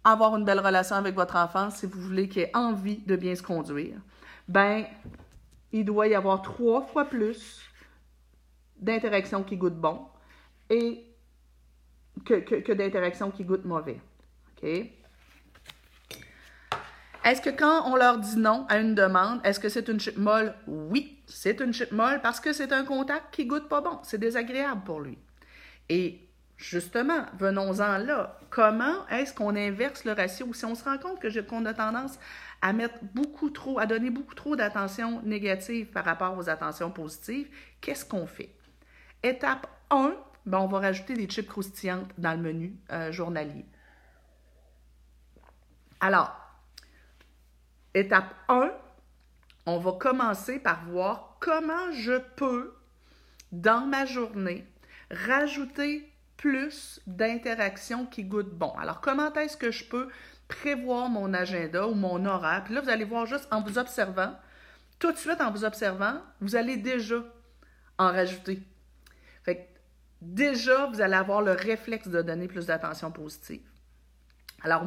[0.03, 3.35] avoir une belle relation avec votre enfant, si vous voulez qu'il ait envie de bien
[3.35, 3.97] se conduire,
[4.47, 4.85] ben,
[5.71, 7.61] il doit y avoir trois fois plus
[8.81, 10.07] d'interactions qui goûtent bon
[10.69, 11.05] et
[12.25, 13.99] que, que, d'interactions qui goûtent mauvais.
[14.57, 14.69] OK?
[17.23, 20.17] Est-ce que quand on leur dit non à une demande, est-ce que c'est une chip
[20.17, 20.55] molle?
[20.65, 23.99] Oui, c'est une chip molle parce que c'est un contact qui goûte pas bon.
[24.01, 25.19] C'est désagréable pour lui.
[25.87, 28.39] Et justement, venons-en là.
[28.49, 30.51] Comment est-ce qu'on inverse le ratio?
[30.53, 32.17] Si on se rend compte qu'on a tendance
[32.61, 37.49] à mettre beaucoup trop, à donner beaucoup trop d'attention négative par rapport aux attentions positives,
[37.81, 38.49] qu'est-ce qu'on fait?
[39.23, 43.65] Étape 1, ben on va rajouter des chips croustillantes dans le menu euh, journalier.
[45.99, 46.35] Alors,
[47.93, 48.71] étape 1,
[49.67, 52.73] on va commencer par voir comment je peux,
[53.51, 54.67] dans ma journée,
[55.11, 58.73] rajouter plus d'interactions qui goûtent bon.
[58.79, 60.09] Alors, comment est-ce que je peux
[60.47, 62.63] prévoir mon agenda ou mon horaire?
[62.63, 64.35] Puis là, vous allez voir juste en vous observant,
[64.97, 67.23] tout de suite en vous observant, vous allez déjà
[67.99, 68.63] en rajouter.
[70.21, 73.61] Déjà, vous allez avoir le réflexe de donner plus d'attention positive.
[74.63, 74.85] Alors,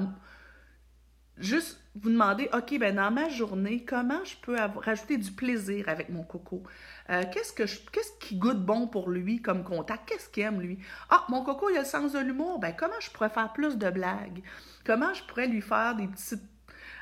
[1.38, 6.08] juste vous demander, OK, ben dans ma journée, comment je peux rajouter du plaisir avec
[6.08, 6.62] mon coco?
[7.10, 10.08] Euh, qu'est-ce, que qu'est-ce qui goûte bon pour lui comme contact?
[10.08, 10.78] Qu'est-ce qu'il aime, lui?
[11.10, 12.60] Ah, mon coco, il a le sens de l'humour.
[12.60, 14.42] Ben, comment je pourrais faire plus de blagues?
[14.84, 16.08] Comment je pourrais lui faire des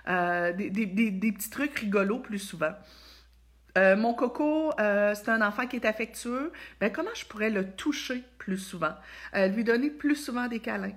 [0.08, 2.72] euh, des, petits trucs rigolos plus souvent?
[3.78, 6.52] Euh, mon coco, c'est un enfant qui est affectueux.
[6.80, 8.94] Ben, comment je pourrais le toucher plus souvent?
[9.34, 10.92] lui donner plus souvent des câlins?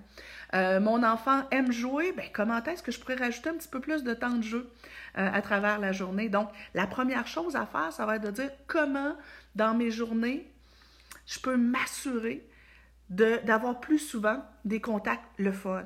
[0.56, 3.82] Euh, mon enfant aime jouer, ben, comment est-ce que je pourrais rajouter un petit peu
[3.82, 4.70] plus de temps de jeu
[5.18, 6.30] euh, à travers la journée?
[6.30, 9.16] Donc, la première chose à faire, ça va être de dire comment,
[9.56, 10.50] dans mes journées,
[11.26, 12.48] je peux m'assurer
[13.10, 15.84] d'avoir plus souvent des contacts le fun.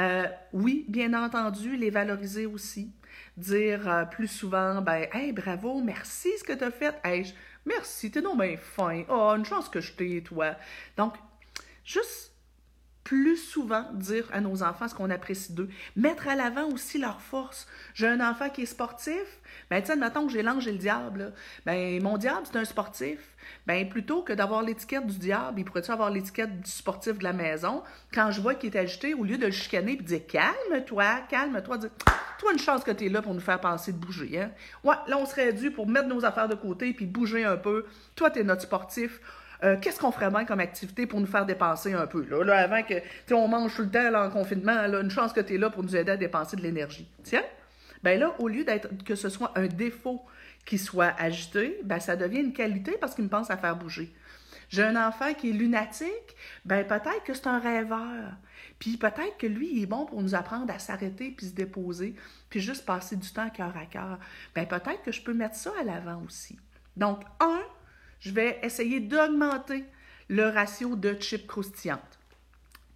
[0.00, 2.90] Euh, oui, bien entendu, les valoriser aussi.
[3.36, 6.94] Dire plus souvent, ben, hey, bravo, merci ce que tu as fait.
[7.04, 7.32] Hey,
[7.64, 9.04] merci, t'es donc bien fin.
[9.08, 10.56] Oh, une chance que je t'ai, toi.
[10.96, 11.14] Donc,
[11.84, 12.31] juste
[13.04, 15.68] plus souvent dire à nos enfants ce qu'on apprécie d'eux.
[15.96, 17.66] Mettre à l'avant aussi leur force.
[17.94, 21.32] J'ai un enfant qui est sportif, ben tiens, mettons que j'ai l'ange et le diable.
[21.66, 23.18] Ben mon diable, c'est un sportif.
[23.66, 27.32] Ben plutôt que d'avoir l'étiquette du diable, il pourrait-tu avoir l'étiquette du sportif de la
[27.32, 27.82] maison?
[28.12, 31.22] Quand je vois qu'il est agité, au lieu de le chicaner et de dire calme-toi,
[31.28, 31.90] calme-toi, dire
[32.38, 34.40] toi une chance que tu es là pour nous faire penser de bouger.
[34.40, 34.50] Hein?
[34.84, 37.86] Ouais, là on serait dû pour mettre nos affaires de côté puis bouger un peu.
[38.14, 39.20] Toi, tu es notre sportif
[39.64, 42.26] euh, qu'est-ce qu'on ferait bien comme activité pour nous faire dépenser un peu?
[42.44, 42.94] Là, avant que
[43.32, 45.96] on mange tout le temps en confinement, une chance que tu es là pour nous
[45.96, 47.08] aider à dépenser de l'énergie.
[47.22, 47.44] Tiens,
[48.02, 50.22] ben là, au lieu d'être que ce soit un défaut
[50.64, 54.12] qui soit agité, ben ça devient une qualité parce qu'il me pense à faire bouger.
[54.68, 58.32] J'ai un enfant qui est lunatique, ben peut-être que c'est un rêveur.
[58.78, 62.16] Puis peut-être que lui, il est bon pour nous apprendre à s'arrêter puis se déposer,
[62.48, 64.18] puis juste passer du temps cœur à cœur.
[64.54, 66.58] Ben peut-être que je peux mettre ça à l'avant aussi.
[66.96, 67.60] Donc, un,
[68.22, 69.84] je vais essayer d'augmenter
[70.28, 72.18] le ratio de chips croustillantes.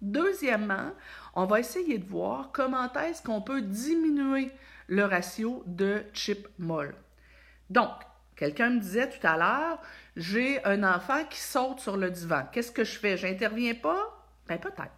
[0.01, 0.91] Deuxièmement,
[1.35, 4.51] on va essayer de voir comment est-ce qu'on peut diminuer
[4.87, 6.95] le ratio de chips molles.
[7.69, 7.91] Donc,
[8.37, 9.81] quelqu'un me disait tout à l'heure,
[10.15, 12.43] j'ai un enfant qui saute sur le divan.
[12.53, 13.17] Qu'est-ce que je fais?
[13.17, 14.25] J'interviens pas?
[14.47, 14.91] Ben peut-être.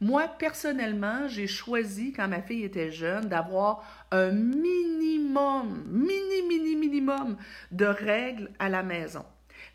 [0.00, 3.82] Moi, personnellement, j'ai choisi, quand ma fille était jeune, d'avoir
[4.12, 7.36] un minimum, mini, mini, minimum
[7.72, 9.24] de règles à la maison.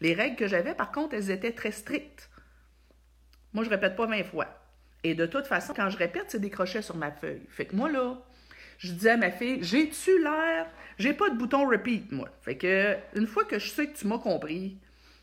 [0.02, 2.30] Les règles que j'avais, par contre, elles étaient très strictes.
[3.54, 4.48] Moi, je répète pas 20 fois.
[5.04, 6.52] Et de toute façon, quand je répète, c'est des
[6.82, 7.42] sur ma feuille.
[7.50, 8.22] Fait que moi, là,
[8.78, 10.68] je disais à ma fille, j'ai-tu l'air?
[10.98, 12.30] J'ai pas de bouton repeat, moi.
[12.42, 14.78] Fait que, une fois que je sais que tu m'as compris,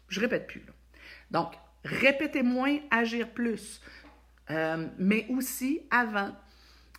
[0.08, 0.64] je répète plus.
[1.30, 1.54] Donc,
[1.84, 3.80] répéter moins, agir plus.
[4.50, 6.34] Euh, mais aussi, avant,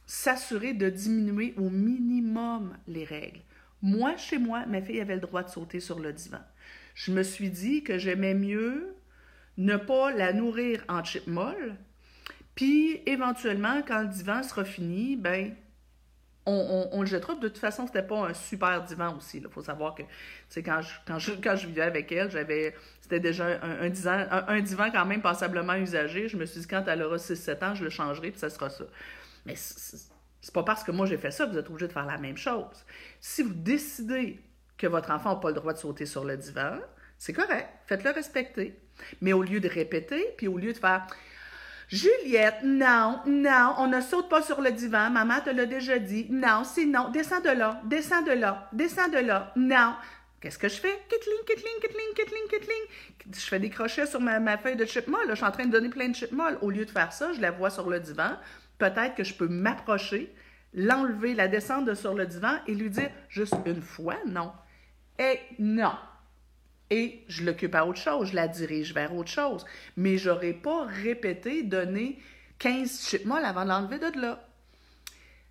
[0.05, 3.41] s'assurer de diminuer au minimum les règles.
[3.81, 6.41] Moi, chez moi, ma fille avait le droit de sauter sur le divan
[6.95, 8.95] je me suis dit que j'aimais mieux
[9.57, 11.75] ne pas la nourrir en chip molle,
[12.55, 15.55] puis éventuellement, quand le divan sera fini, ben
[16.45, 17.35] on, le jettera.
[17.35, 19.37] De toute façon, c'était pas un super divan aussi.
[19.37, 20.03] Il faut savoir que
[20.61, 25.05] quand je, quand, je, vivais avec elle, j'avais c'était déjà un, divan, un, divan quand
[25.05, 26.27] même passablement usagé.
[26.27, 28.69] Je me suis dit, quand elle aura 6-7 ans, je le changerai, puis ça sera
[28.69, 28.85] ça.
[29.45, 32.05] Mais c'est pas parce que moi j'ai fait ça que vous êtes obligé de faire
[32.05, 32.85] la même chose.
[33.19, 34.39] Si vous décidez
[34.81, 36.79] que votre enfant n'a pas le droit de sauter sur le divan,
[37.19, 38.79] c'est correct, faites-le respecter.
[39.21, 41.05] Mais au lieu de répéter, puis au lieu de faire
[41.87, 46.25] Juliette, non, non, on ne saute pas sur le divan, maman te l'a déjà dit,
[46.29, 49.93] non, c'est non, descends de là, descends de là, descends de là, non.
[50.39, 50.99] Qu'est-ce que je fais?
[51.07, 53.35] Kitling, kitling, kitling, kitling, kitling.
[53.35, 55.27] Je fais des crochets sur ma, feuille de chip molle.
[55.29, 56.57] Je suis en train de donner plein de chip molle.
[56.61, 58.31] Au lieu de faire ça, je la vois sur le divan.
[58.79, 60.33] Peut-être que je peux m'approcher,
[60.73, 64.51] l'enlever, la descendre sur le divan et lui dire juste une fois non.
[65.21, 65.93] Et non.
[66.89, 69.65] Et je l'occupe à autre chose, je la dirige vers autre chose.
[69.95, 72.19] Mais je n'aurais pas répété, donné
[72.57, 74.43] 15 chip molles avant de l'enlever de là.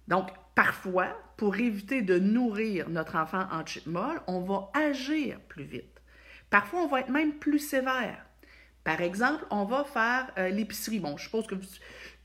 [0.08, 5.64] Donc, parfois, pour éviter de nourrir notre enfant en chip molle, on va agir plus
[5.64, 6.02] vite.
[6.50, 8.26] Parfois, on va être même plus sévère.
[8.82, 10.98] Par exemple, on va faire euh, l'épicerie.
[10.98, 11.54] Bon, je suppose que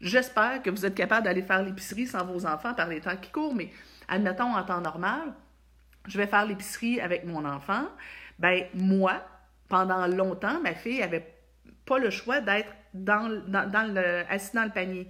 [0.02, 3.30] j'espère que vous êtes capable d'aller faire l'épicerie sans vos enfants par les temps qui
[3.30, 3.70] courent, mais
[4.08, 5.34] admettons en temps normal,
[6.08, 7.86] je vais faire l'épicerie avec mon enfant.
[8.40, 9.22] Ben moi,
[9.70, 11.34] pendant longtemps, ma fille avait
[11.86, 13.30] pas le choix d'être dans,
[14.30, 15.10] assise dans le panier.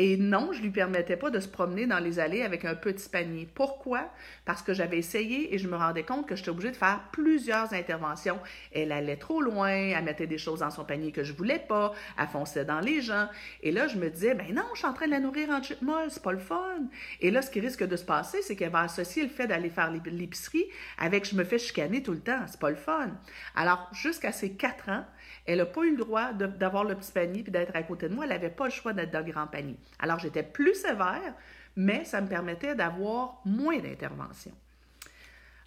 [0.00, 3.08] Et non, je lui permettais pas de se promener dans les allées avec un petit
[3.08, 3.48] panier.
[3.52, 4.08] Pourquoi?
[4.44, 7.72] Parce que j'avais essayé et je me rendais compte que j'étais obligée de faire plusieurs
[7.72, 8.38] interventions.
[8.72, 11.94] Elle allait trop loin, elle mettait des choses dans son panier que je voulais pas,
[12.16, 13.28] elle fonçait dans les gens.
[13.64, 15.60] Et là, je me disais, ben non, je suis en train de la nourrir en
[15.60, 16.82] chip molle, c'est pas le fun.
[17.20, 19.68] Et là, ce qui risque de se passer, c'est qu'elle va associer le fait d'aller
[19.68, 20.66] faire l'épicerie
[20.98, 22.42] avec je me fais chicaner tout le temps.
[22.46, 23.10] C'est pas le fun.
[23.56, 25.04] Alors, jusqu'à ses quatre ans,
[25.44, 28.14] elle n'a pas eu le droit d'avoir le petit panier puis d'être à côté de
[28.14, 28.24] moi.
[28.24, 29.76] Elle n'avait pas le choix d'être dans le grand panier.
[29.98, 31.34] Alors, j'étais plus sévère,
[31.76, 34.52] mais ça me permettait d'avoir moins d'intervention.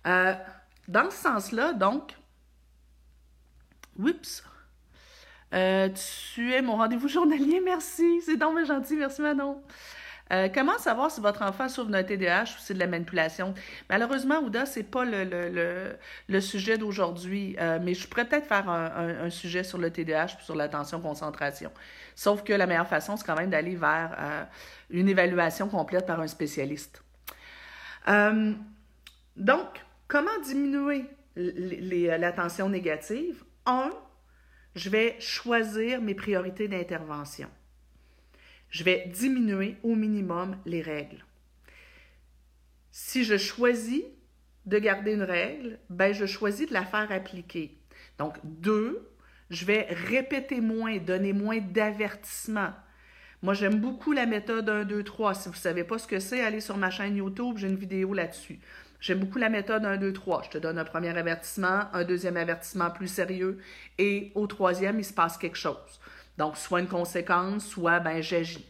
[0.08, 0.34] Euh,
[0.88, 2.16] dans ce sens-là, donc,
[3.98, 4.44] oups,
[5.54, 8.22] euh, tu es mon rendez-vous journalier, merci.
[8.26, 9.62] C'est donc gentil, merci Manon.
[10.32, 13.54] Euh, comment savoir si votre enfant souffre d'un TDAH ou c'est de la manipulation?
[13.90, 19.30] Malheureusement, Ouda, ce n'est pas le, sujet d'aujourd'hui, euh, mais je pourrais peut-être faire un,
[19.30, 21.72] sujet sur le TDAH sur l'attention-concentration.
[22.16, 24.44] Sauf que la meilleure façon, c'est quand même d'aller vers euh,
[24.90, 27.04] une évaluation complète par un spécialiste.
[28.08, 29.68] donc,
[30.08, 33.44] comment diminuer l'attention négative?
[33.66, 33.92] Un,
[34.76, 37.50] je vais choisir mes priorités d'intervention
[38.72, 41.24] je vais diminuer au minimum les règles.
[42.92, 44.04] Si je choisis
[44.66, 47.78] de garder une règle, ben je choisis de la faire appliquer.
[48.18, 49.10] Donc, deux,
[49.50, 52.74] je vais répéter moins, donner moins d'avertissements.
[53.42, 55.34] Moi, j'aime beaucoup la méthode 1, 2, 3.
[55.34, 57.76] Si vous ne savez pas ce que c'est, allez sur ma chaîne YouTube, j'ai une
[57.76, 58.60] vidéo là-dessus.
[59.00, 60.44] J'aime beaucoup la méthode 1, 2, 3.
[60.44, 63.58] Je te donne un premier avertissement, un deuxième avertissement plus sérieux,
[63.98, 66.00] et au troisième, il se passe quelque chose.
[66.42, 68.66] Donc, soit une conséquence, soit ben, j'agis.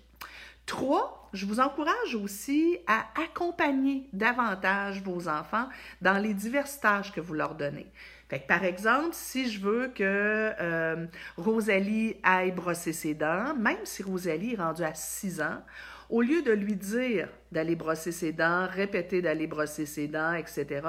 [0.66, 5.70] Trois, je vous encourage aussi à accompagner davantage vos enfants
[6.02, 7.88] dans les diverses tâches que vous leur donnez.
[8.28, 11.06] Fait par exemple, si je veux que euh,
[11.38, 15.62] Rosalie aille brosser ses dents, même si Rosalie est rendue à 6 ans,
[16.10, 20.82] au lieu de lui dire d'aller brosser ses dents, répéter d'aller brosser ses dents, etc.,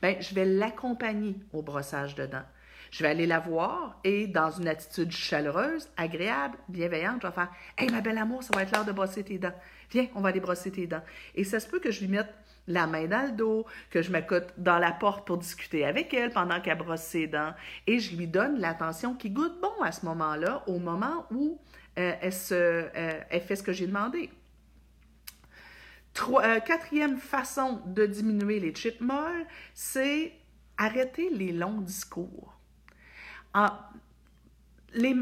[0.00, 2.46] ben, je vais l'accompagner au brossage de dents.
[2.90, 7.50] Je vais aller la voir et, dans une attitude chaleureuse, agréable, bienveillante, je vais faire
[7.78, 9.54] Hey, ma belle amour, ça va être l'heure de brosser tes dents.
[9.90, 11.02] Viens, on va aller brosser tes dents.
[11.34, 12.32] Et ça se peut que je lui mette
[12.66, 16.30] la main dans le dos, que je m'écoute dans la porte pour discuter avec elle
[16.30, 17.52] pendant qu'elle brosse ses dents
[17.86, 21.60] et je lui donne l'attention qui goûte bon à ce moment-là, au moment où
[21.98, 22.12] euh,
[22.52, 24.30] euh, elle fait ce que j'ai demandé.
[26.28, 30.32] Euh, quatrième façon de diminuer les chips molles, c'est
[30.76, 32.59] arrêter les longs discours.
[33.52, 33.90] Ah,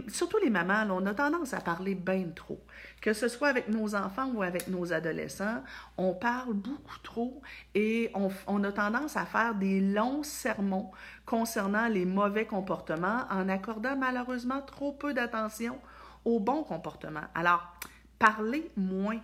[0.08, 2.60] surtout les mamans, on a tendance à parler bien trop.
[3.00, 5.62] Que ce soit avec nos enfants ou avec nos adolescents,
[5.96, 7.42] on parle beaucoup trop
[7.74, 10.90] et on, on, a tendance à faire des longs sermons
[11.26, 15.78] concernant les mauvais comportements en accordant malheureusement trop peu d'attention
[16.24, 17.28] aux bons comportements.
[17.34, 17.72] Alors,
[18.18, 19.20] parlez moins.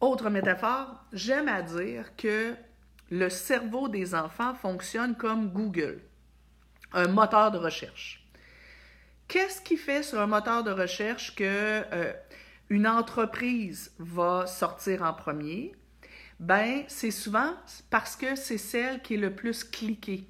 [0.00, 2.54] Autre métaphore, j'aime à dire que
[3.10, 6.00] le cerveau des enfants fonctionne comme Google
[6.94, 8.26] un moteur de recherche.
[9.28, 12.12] Qu'est-ce qui fait sur un moteur de recherche que euh,
[12.68, 15.74] une entreprise va sortir en premier?
[16.38, 17.54] Ben, c'est souvent
[17.88, 20.28] parce que c'est celle qui est le plus cliquée.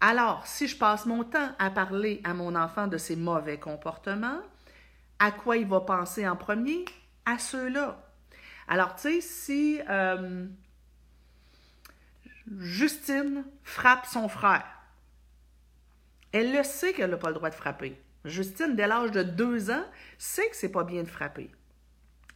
[0.00, 4.40] Alors, si je passe mon temps à parler à mon enfant de ses mauvais comportements,
[5.18, 6.84] à quoi il va penser en premier?
[7.24, 8.02] À ceux-là.
[8.66, 10.46] Alors, tu sais, si euh,
[12.58, 14.66] Justine frappe son frère,
[16.32, 18.00] elle le sait qu'elle n'a pas le droit de frapper.
[18.24, 19.84] Justine, dès l'âge de deux ans,
[20.18, 21.50] sait que c'est pas bien de frapper.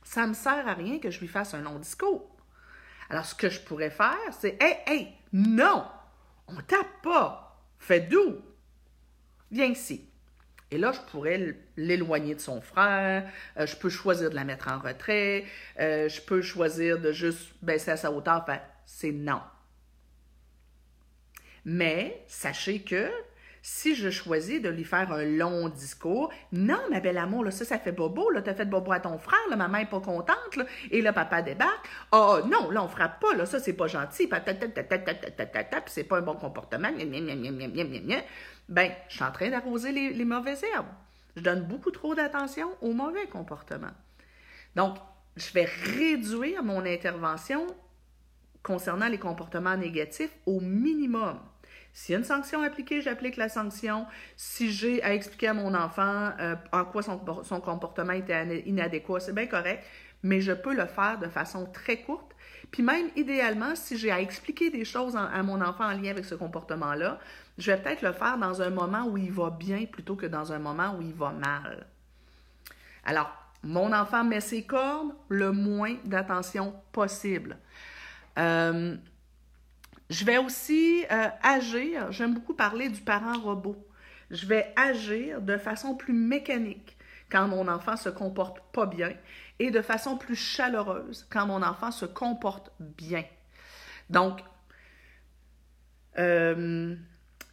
[0.03, 2.36] Ça ne me sert à rien que je lui fasse un long discours.
[3.09, 5.84] Alors, ce que je pourrais faire, c'est Hey, hey, non,
[6.49, 7.64] on tape pas.
[7.78, 8.40] Fais doux.
[9.51, 10.09] Viens ici.
[10.70, 13.30] Et là, je pourrais l'éloigner de son frère.
[13.57, 15.44] Euh, je peux choisir de la mettre en retrait.
[15.78, 18.42] Euh, je peux choisir de juste baisser à sa hauteur.
[18.42, 19.40] Enfin, c'est non.
[21.64, 23.11] Mais sachez que
[23.68, 27.64] si je choisis de lui faire un long discours, non, ma belle amour, là, ça,
[27.64, 30.54] ça fait bobo, là, t'as fait bobo à ton frère, là, maman est pas contente,
[30.54, 31.84] là, et là, papa débarque.
[32.12, 34.30] Oh non, là, on frappe pas, là, ça, c'est pas gentil,
[35.86, 36.90] c'est pas un bon comportement,
[38.68, 40.86] ben, je suis en train d'arroser les, les mauvaises herbes.
[41.34, 43.94] Je donne beaucoup trop d'attention aux mauvais comportements.
[44.76, 44.96] Donc,
[45.34, 47.66] je vais réduire mon intervention
[48.62, 51.40] concernant les comportements négatifs au minimum.
[51.97, 54.05] S'il y a une sanction appliquée, j'applique la sanction.
[54.36, 57.18] Si j'ai à expliquer à mon enfant euh, en quoi son,
[57.61, 59.82] comportement était inadéquat, c'est bien correct,
[60.22, 62.36] mais je peux le faire de façon très courte.
[62.70, 66.26] Puis même, idéalement, si j'ai à expliquer des choses à mon enfant en lien avec
[66.26, 67.18] ce comportement-là,
[67.57, 70.53] je vais peut-être le faire dans un moment où il va bien plutôt que dans
[70.53, 71.86] un moment où il va mal.
[73.05, 73.32] Alors,
[73.62, 77.57] mon enfant met ses cordes, le moins d'attention possible.
[78.38, 78.97] Euh,
[80.11, 83.76] je vais aussi euh, agir, j'aime beaucoup parler du parent robot.
[84.30, 86.96] Je vais agir de façon plus mécanique
[87.30, 89.12] quand mon enfant se comporte pas bien
[89.59, 93.24] et de façon plus chaleureuse quand mon enfant se comporte bien.
[94.11, 94.40] Donc,
[96.18, 96.94] euh,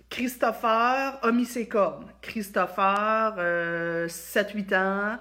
[0.10, 2.12] Christopher a mis ses cornes.
[2.22, 3.36] Christopher,
[4.08, 5.20] 7-8 ans,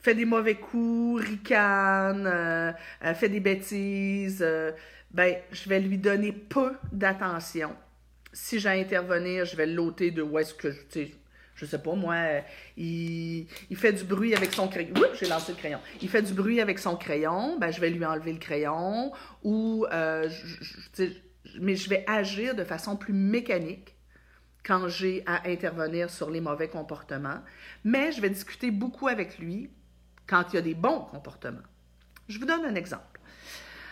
[0.00, 2.72] fait des mauvais coups, ricane, euh,
[3.04, 4.72] euh, fait des bêtises, euh,
[5.10, 7.74] ben, je vais lui donner peu d'attention.
[8.32, 11.14] Si j'ai à intervenir, je vais l'ôter de où est-ce que je, sais,
[11.54, 12.16] je sais pas, moi,
[12.76, 14.92] il, il, fait du bruit avec son crayon.
[14.96, 15.80] Oups, j'ai lancé le crayon.
[16.02, 19.86] Il fait du bruit avec son crayon, ben, je vais lui enlever le crayon ou,
[21.60, 23.94] mais je vais agir de façon plus mécanique
[24.64, 27.40] quand j'ai à intervenir sur les mauvais comportements.
[27.84, 29.70] Mais je vais discuter beaucoup avec lui
[30.26, 31.66] quand il y a des bons comportements.
[32.28, 33.17] Je vous donne un exemple.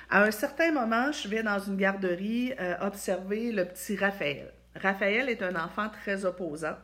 [0.08, 4.52] À un certain moment, je vais dans une garderie euh, observer le petit Raphaël.
[4.76, 6.76] Raphaël est un enfant très opposant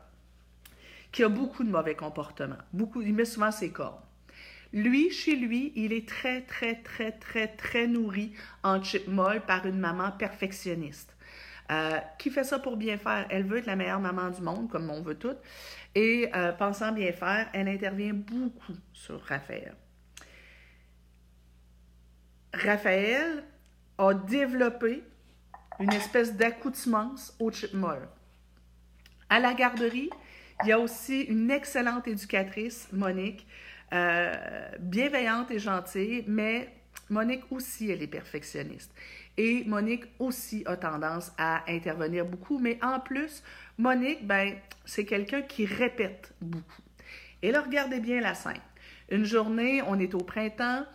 [1.13, 2.57] qui a beaucoup de mauvais comportements.
[2.73, 4.01] Beaucoup, il met souvent ses cornes.
[4.73, 8.33] Lui, chez lui, il est très, très, très, très, très nourri
[8.65, 11.15] en chip molle par une maman perfectionniste.
[11.71, 13.27] Euh, qui fait ça pour bien faire.
[13.31, 15.39] Elle veut être la meilleure maman du monde, comme on veut toutes.
[15.95, 19.75] Et euh, pensant bien faire, elle intervient beaucoup sur Raphaël.
[22.53, 23.45] Raphaël
[23.99, 25.03] a développé
[25.81, 28.09] une espèce d'accoutumance au chip molle.
[29.29, 30.11] À la garderie,
[30.63, 33.47] il y a aussi une excellente éducatrice, Monique,
[33.93, 34.35] euh,
[34.79, 36.69] bienveillante et gentille, mais
[37.11, 38.93] Monique aussi, elle est perfectionniste.
[39.37, 43.43] Et Monique aussi a tendance à intervenir beaucoup, mais en plus,
[43.79, 46.83] Monique, ben, c'est quelqu'un qui répète beaucoup.
[47.41, 48.61] Et là, regardez bien la scène.
[49.13, 50.87] Une journée, on est au printemps,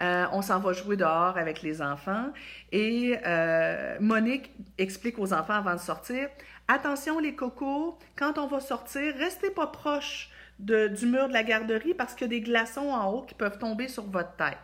[0.00, 2.32] euh, on s'en va jouer dehors avec les enfants
[2.72, 6.30] et euh, Monique explique aux enfants avant de sortir,
[6.68, 11.92] attention les cocos, quand on va sortir, restez pas proche du mur de la garderie
[11.92, 14.56] parce qu'il y a des glaçons en haut qui peuvent tomber sur votre tête.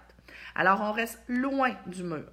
[0.55, 2.25] Alors on reste loin du mur.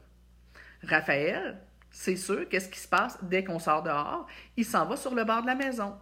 [0.88, 1.58] Raphaël,
[1.92, 3.18] c'est sûr, qu'est-ce qui se passe?
[3.22, 4.28] Dès qu'on sort dehors?
[4.56, 5.94] Il s'en va sur le bord de la maison,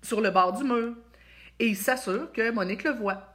[0.00, 0.94] sur le bord du mur,
[1.58, 3.32] et il s'assure que Monique le voit.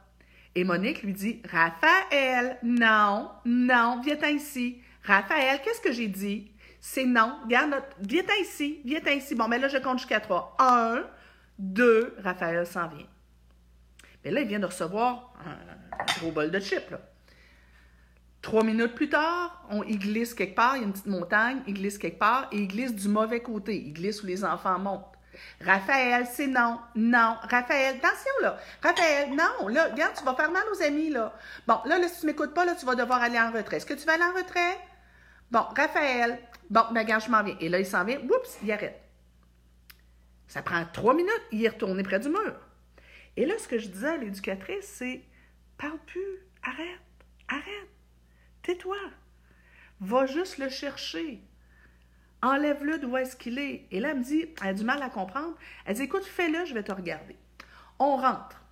[0.54, 4.80] Et Monique lui dit Raphaël, non, non, viens ici.
[5.04, 6.50] Raphaël, qu'est-ce que j'ai dit?
[6.80, 7.38] C'est non.
[7.44, 9.34] Regarde, viens ici, viens ici.
[9.34, 10.56] Bon, mais là, je compte jusqu'à trois.
[10.58, 11.04] Un,
[11.58, 13.06] deux, Raphaël s'en vient.
[14.24, 16.94] Mais là, il vient de recevoir un, gros bol de chips.
[18.40, 21.62] Trois minutes plus tard, on, il glisse quelque part, il y a une petite montagne,
[21.68, 23.76] il glisse quelque part et il glisse du mauvais côté.
[23.76, 25.11] Il glisse où les enfants montent.
[25.60, 27.36] Raphaël, c'est non, non.
[27.42, 28.58] Raphaël, attention là.
[28.82, 31.34] Raphaël, non, là, regarde, tu vas faire mal aux amis là.
[31.66, 33.76] Bon, là, là si tu m'écoutes pas, là, tu vas devoir aller en retrait.
[33.76, 34.78] Est-ce que tu vas aller en retrait?
[35.50, 36.38] Bon, Raphaël,
[36.70, 37.56] bon, ben, regarde, je m'en viens.
[37.60, 39.00] Et là, il s'en vient, oups, il arrête.
[40.48, 42.56] Ça prend trois minutes, il est retourné près du mur.
[43.36, 45.22] Et là, ce que je disais à l'éducatrice, c'est
[45.78, 47.00] parle plus, arrête,
[47.48, 47.88] arrête.
[48.62, 48.96] Tais-toi.
[50.00, 51.42] Va juste le chercher.
[52.42, 53.86] Enlève-le d'où est-ce qu'il est.
[53.90, 55.54] Et là, elle me dit, elle a du mal à comprendre.
[55.86, 57.36] Elle dit, écoute, fais-le, je vais te regarder.
[57.98, 58.62] On rentre.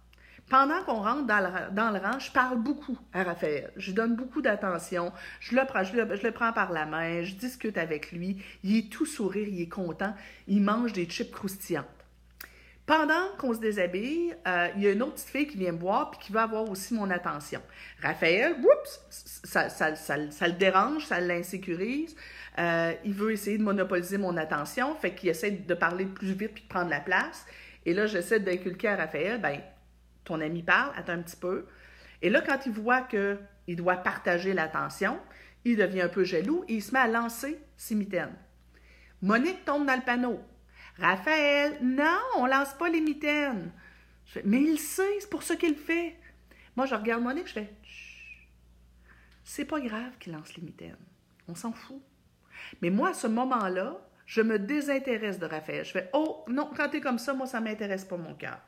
[0.51, 3.71] Pendant qu'on rentre dans le, dans rang, je parle beaucoup à Raphaël.
[3.77, 5.13] Je donne beaucoup d'attention.
[5.39, 8.43] Je le, prends, je, le, prends par la main, je discute avec lui.
[8.65, 10.13] Il est tout sourire, il est content.
[10.49, 11.87] Il mange des chips croustillantes.
[12.85, 15.79] Pendant qu'on se déshabille, euh, il y a une autre petite fille qui vient me
[15.79, 17.63] voir puis qui va avoir aussi mon attention.
[18.03, 18.57] Raphaël,
[19.11, 22.17] ça, ça, ça, ça le dérange, ça l'insécurise.
[22.61, 26.53] Euh, il veut essayer de monopoliser mon attention, fait qu'il essaie de parler plus vite
[26.53, 27.47] puis de prendre la place.
[27.87, 29.61] Et là, j'essaie d'inculquer à Raphaël, ben,
[30.25, 31.67] ton ami parle, attends un petit peu.
[32.21, 35.19] Et là, quand il voit qu'il doit partager l'attention,
[35.65, 38.35] il devient un peu jaloux et il se met à lancer ses mitaines.
[39.23, 40.41] Monique tombe dans le panneau.
[40.99, 43.71] Raphaël, non, on lance pas les mitaines.
[44.27, 46.15] Je fais, mais il sait, c'est pour ça qu'il fait.
[46.77, 47.73] Moi, je regarde Monique, je fais,
[49.45, 50.97] c'est pas grave qu'il lance les mitaines.
[51.49, 52.03] On s'en fout.
[52.83, 55.85] Mais moi, à ce moment-là, je me désintéresse de Raphaël.
[55.85, 58.59] Je fais, oh, non, quand t'es comme ça, moi, ça m'intéresse pas mon cœur.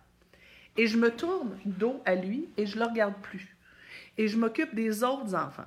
[0.76, 3.56] Et je me tourne dos à lui et je le regarde plus.
[4.18, 5.66] Et je m'occupe des autres enfants.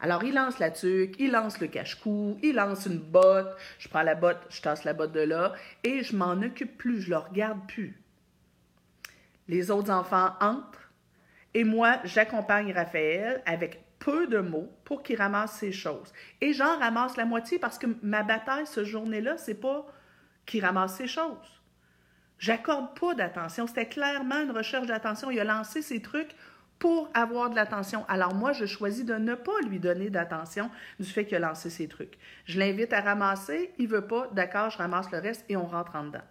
[0.00, 4.02] Alors, il lance la tuque, il lance le cache-cou, il lance une botte, je prends
[4.02, 7.16] la botte, je tasse la botte de là, et je m'en occupe plus, je le
[7.16, 8.00] regarde plus.
[9.48, 10.92] Les autres enfants entrent,
[11.54, 16.12] et moi, j'accompagne Raphaël avec peu de mots pour qu'il ramasse ses choses.
[16.40, 19.86] Et j'en ramasse la moitié parce que ma bataille ce journée-là, c'est pas
[20.46, 21.60] qu'il ramasse ses choses.
[22.38, 23.66] J'accorde pas d'attention.
[23.66, 25.30] C'était clairement une recherche d'attention.
[25.30, 26.34] Il a lancé ses trucs
[26.78, 28.04] pour avoir de l'attention.
[28.08, 30.70] Alors moi, je choisis de ne pas lui donner d'attention
[31.00, 32.18] du fait qu'il a lancé ses trucs.
[32.44, 35.96] Je l'invite à ramasser, il veut pas, d'accord, je ramasse le reste et on rentre
[35.96, 36.22] en dedans.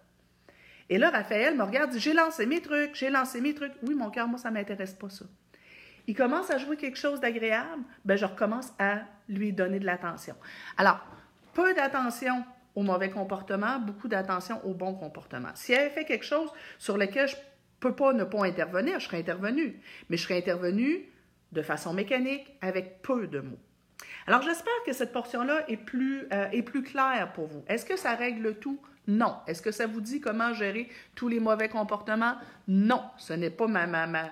[0.88, 3.74] Et là, Raphaël me regarde, dit, j'ai lancé mes trucs, j'ai lancé mes trucs.
[3.82, 5.26] Oui, mon cœur, moi, ça m'intéresse pas ça.
[6.08, 10.34] Il commence à jouer quelque chose d'agréable, ben je recommence à lui donner de l'attention.
[10.78, 10.98] Alors,
[11.52, 12.44] peu d'attention
[12.74, 15.50] au mauvais comportement, beaucoup d'attention au bon comportement.
[15.54, 17.36] Si elle fait quelque chose sur lequel je
[17.78, 19.80] peux pas ne pas intervenir, je serais intervenu.
[20.08, 21.04] Mais je serais intervenu
[21.52, 23.58] de façon mécanique, avec peu de mots.
[24.26, 27.64] Alors, j'espère que cette portion-là est plus, euh, plus claire pour vous.
[27.68, 28.80] Est-ce que ça règle tout?
[29.06, 29.36] Non.
[29.46, 32.36] Est-ce que ça vous dit comment gérer tous les mauvais comportements?
[32.66, 33.02] Non.
[33.18, 34.28] Ce n'est pas ma, ma, ma,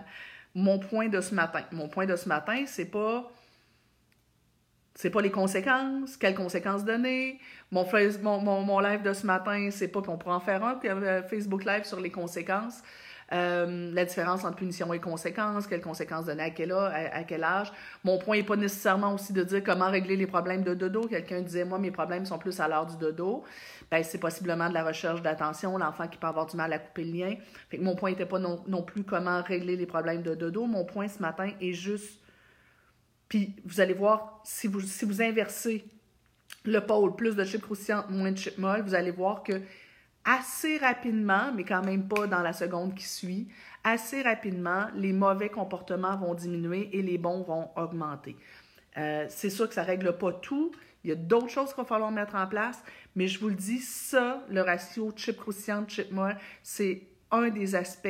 [0.57, 1.63] mon point de ce matin.
[1.71, 3.31] Mon point de ce matin, c'est pas
[4.95, 7.39] c'est pas les conséquences, quelles conséquences donner.
[7.71, 11.85] Mon, live de ce matin, c'est pas qu'on pourrait en faire un, euh, Facebook Live
[11.85, 12.83] sur les conséquences.
[13.33, 17.43] Euh, la différence entre punition et conséquences, quelles conséquences donner à quel, âge, à, quel
[17.43, 17.73] âge.
[18.05, 21.09] Mon point n'est pas nécessairement aussi de dire comment régler les problèmes de dodo.
[21.09, 23.43] Quelqu'un disait, moi, mes problèmes sont plus à l'heure du dodo.
[23.91, 27.05] Ben, c'est possiblement de la recherche d'attention, l'enfant qui peut avoir du mal à couper
[27.05, 27.35] le lien.
[27.69, 30.67] Fait mon point n'était pas non, non, plus comment régler les problèmes de dodo.
[30.67, 32.21] Mon point ce matin est juste.
[33.29, 35.85] Puis vous allez voir, si vous, si vous inversez
[36.65, 39.61] le pôle, plus de chips croustillants, moins de chips molles, vous allez voir que
[40.27, 43.49] assez rapidement, mais quand même pas dans la seconde qui suit,
[43.85, 48.37] assez rapidement, les mauvais comportements vont diminuer et les bons vont augmenter.
[48.99, 50.73] Euh, c'est sûr que ça ne règle pas tout.
[51.05, 52.83] Il y a d'autres choses qu'il va falloir mettre en place,
[53.15, 57.77] mais je vous le dis, ça, le ratio chip croustillant, chip molle, c'est un des
[57.77, 58.09] aspects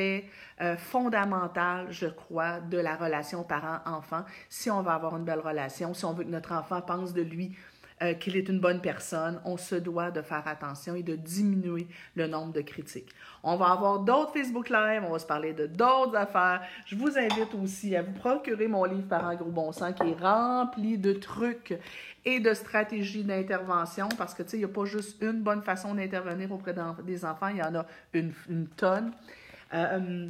[0.61, 4.25] euh, fondamentaux, je crois, de la relation parent-enfant.
[4.49, 7.21] Si on va avoir une belle relation, si on veut que notre enfant pense de
[7.21, 7.55] lui
[8.03, 11.87] euh, qu'il est une bonne personne, on se doit de faire attention et de diminuer
[12.15, 13.09] le nombre de critiques.
[13.41, 16.61] On va avoir d'autres Facebook Live, on va se parler de d'autres affaires.
[16.85, 20.19] Je vous invite aussi à vous procurer mon livre Parents gros bon sens qui est
[20.21, 21.77] rempli de trucs
[22.23, 25.63] et de stratégies d'intervention parce que, tu sais, il n'y a pas juste une bonne
[25.63, 29.11] façon d'intervenir auprès des enfants, il y en a une, une tonne.
[29.73, 30.29] Euh,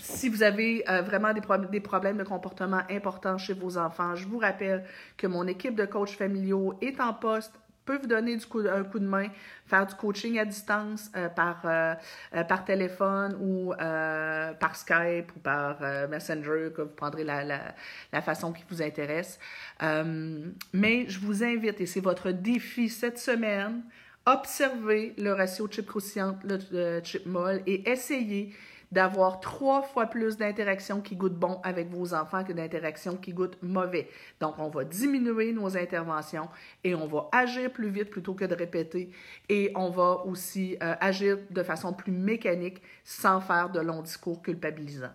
[0.00, 4.38] si vous avez euh, vraiment des, problèmes de comportement importants chez vos enfants, je vous
[4.38, 4.84] rappelle
[5.16, 7.52] que mon équipe de coachs familiaux est en poste
[7.84, 9.28] peut vous donner un coup de main,
[9.64, 11.94] faire du coaching à distance euh, par, euh,
[12.46, 15.80] par téléphone ou par Skype ou par
[16.10, 17.74] Messenger, que vous prendrez la, la,
[18.12, 19.38] la, façon qui vous intéresse.
[19.80, 23.80] mais je vous invite, et c'est votre défi cette semaine,
[24.26, 28.54] observez le ratio chip croustillant, le chip molle et essayez
[28.90, 33.58] d'avoir trois fois plus d'interactions qui goûtent bon avec vos enfants que d'interactions qui goûtent
[33.62, 34.08] mauvais.
[34.40, 36.48] Donc, on va diminuer nos interventions
[36.84, 39.10] et on va agir plus vite plutôt que de répéter
[39.48, 44.40] et on va aussi euh, agir de façon plus mécanique sans faire de longs discours
[44.42, 45.12] culpabilisants.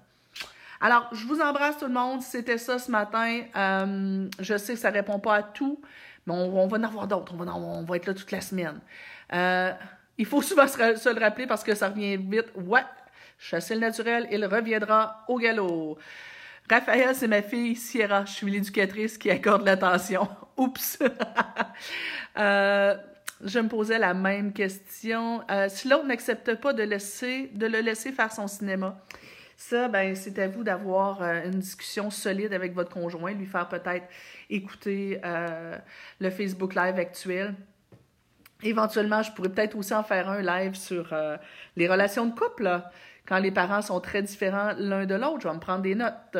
[0.80, 2.22] Alors, je vous embrasse tout le monde.
[2.22, 3.42] C'était ça ce matin.
[3.56, 5.80] Euh, je sais que ça ne répond pas à tout,
[6.28, 7.34] mais on, va en avoir d'autres.
[7.34, 8.80] On va, être là toute la semaine.
[9.34, 9.72] Euh,
[10.18, 12.52] il faut souvent se, se, le rappeler parce que ça revient vite.
[12.56, 12.82] Ouais,
[13.38, 15.98] Chasser le naturel, il reviendra au galop.
[16.70, 18.26] Raphaël, c'est ma fille Sierra.
[18.26, 20.28] Je suis l'éducatrice qui accorde l'attention.
[20.58, 21.00] Oups!
[22.38, 22.96] euh,
[23.44, 25.44] je me posais la même question.
[25.52, 28.98] Euh, si l'autre n'accepte pas de, laisser, de le laisser faire son cinéma,
[29.58, 33.68] ça, ben, c'est à vous d'avoir euh, une discussion solide avec votre conjoint, lui faire
[33.68, 34.08] peut-être
[34.50, 35.20] écouter
[36.20, 37.56] le Facebook Live actuel.
[38.62, 41.14] Éventuellement, je pourrais peut-être aussi en faire un live sur
[41.76, 42.82] les relations de couple.
[43.28, 45.42] Quand les parents sont très différents l'un de l'autre.
[45.42, 46.38] Je vais me prendre des notes.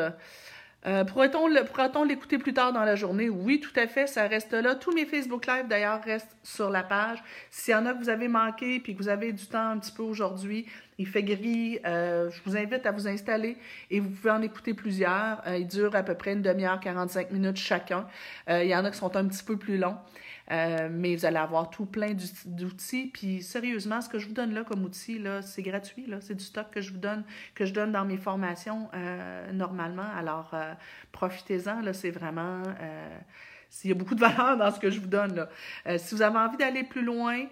[0.86, 3.30] Euh, Pourrait-on l'écouter plus tard dans la journée?
[3.30, 4.74] Oui, tout à fait, ça reste là.
[4.74, 7.22] Tous mes Facebook Live, d'ailleurs, restent sur la page.
[7.50, 9.78] S'il y en a que vous avez manqué puis que vous avez du temps un
[9.78, 10.66] petit peu aujourd'hui,
[10.98, 13.56] il fait gris, euh, je vous invite à vous installer
[13.90, 15.42] et vous pouvez en écouter plusieurs.
[15.46, 18.06] Euh, ils durent à peu près une demi-heure, 45 minutes chacun.
[18.48, 19.96] Euh, il y en a qui sont un petit peu plus longs.
[20.50, 22.12] Euh, mais vous allez avoir tout plein
[22.44, 23.10] d'outils.
[23.12, 26.06] Puis sérieusement, ce que je vous donne là comme outil, là, c'est gratuit.
[26.06, 26.20] Là.
[26.20, 27.24] C'est du stock que je vous donne,
[27.54, 30.06] que je donne dans mes formations euh, normalement.
[30.16, 30.74] Alors, euh,
[31.12, 31.80] profitez-en.
[31.80, 32.62] Là, c'est vraiment...
[33.84, 35.34] il y a beaucoup de valeur dans ce que je vous donne.
[35.34, 35.48] Là.
[35.98, 37.44] si vous avez envie d'aller plus loin,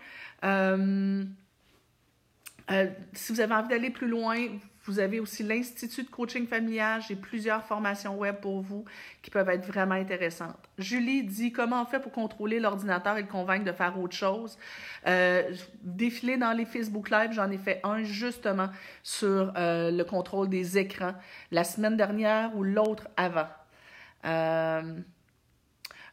[3.15, 4.49] si vous avez envie d'aller plus loin,
[4.85, 7.01] vous avez aussi l'Institut de coaching familial.
[7.07, 8.85] J'ai plusieurs formations web pour vous
[9.23, 10.69] qui peuvent être vraiment intéressantes.
[10.79, 14.59] Julie dit comment on fait pour contrôler l'ordinateur et le convaincre de faire autre chose?
[15.07, 15.53] Euh,
[15.83, 18.71] défiler dans les Facebook Live, j'en ai fait un justement
[19.03, 21.15] sur euh, le contrôle des écrans
[21.51, 23.49] la semaine dernière ou l'autre avant.
[24.25, 25.01] Euh,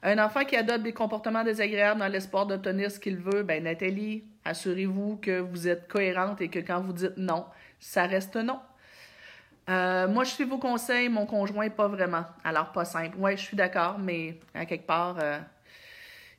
[0.02, 4.24] un enfant qui adopte des comportements désagréables dans l'espoir d'obtenir ce qu'il veut, ben Nathalie,
[4.46, 7.46] assurez-vous que vous êtes cohérente et que quand vous dites non,
[7.80, 8.60] ça reste non.
[9.70, 12.26] Euh, moi, je suis vos conseils, mon conjoint, pas vraiment.
[12.44, 13.16] Alors, pas simple.
[13.20, 15.38] Oui, je suis d'accord, mais à quelque part, euh,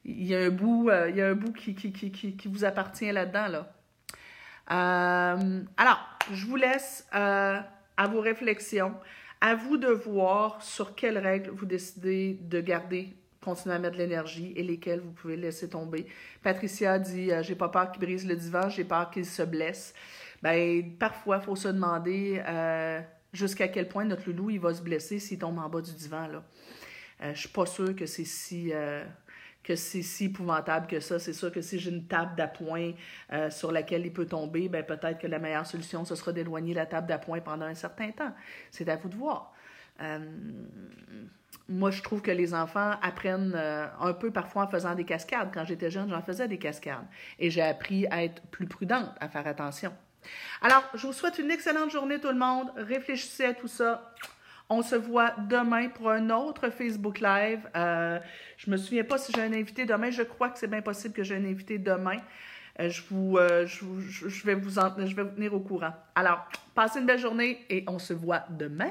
[0.05, 3.13] il y a un bout, euh, il y a un bout qui, qui vous appartient
[3.13, 3.47] là-dedans.
[3.47, 5.37] Là.
[5.77, 6.01] alors,
[6.33, 8.95] je vous laisse à vos réflexions.
[9.43, 14.03] À vous de voir sur quelles règles vous décidez de garder continuer à mettre de
[14.03, 16.07] l'énergie et lesquelles vous pouvez laisser tomber.
[16.43, 19.95] Patricia dit J'ai pas peur qu'il brise le divan, j'ai peur qu'il se blesse
[20.43, 23.01] ben parfois, il faut se demander euh,
[23.33, 26.27] jusqu'à quel point notre loulou il va se blesser s'il tombe en bas du divan.
[26.29, 26.45] Là.
[27.23, 29.05] Euh, je suis pas sûre que c'est si euh,
[29.63, 31.19] que c'est si épouvantable que ça.
[31.19, 32.93] C'est sûr que si j'ai une table d'appoint
[33.51, 36.87] sur laquelle il peut tomber, ben peut-être que la meilleure solution, ce sera d'éloigner la
[36.87, 38.33] table d'appoint pendant un certain temps.
[38.71, 39.50] C'est à vous de voir.
[41.69, 45.51] Moi, je trouve que les enfants apprennent un peu parfois en faisant des cascades.
[45.53, 47.07] Quand j'étais jeune, j'en faisais des cascades.
[47.39, 49.93] Et j'ai appris à être plus prudente, à faire attention.
[50.63, 52.71] Alors, je vous souhaite une excellente journée tout le monde.
[52.77, 54.13] Réfléchissez à tout ça.
[54.69, 57.69] On se voit demain pour un autre Facebook Live.
[57.75, 58.21] Euh,
[58.57, 60.11] je me souviens pas si j'ai un invité demain.
[60.11, 62.19] Je crois que c'est bien possible que j'ai un invité demain.
[62.79, 63.85] Euh, je, vous, euh, je,
[64.47, 65.93] vais vous je vais vous tenir au courant.
[66.15, 68.91] Alors, passez une belle journée et on se voit demain.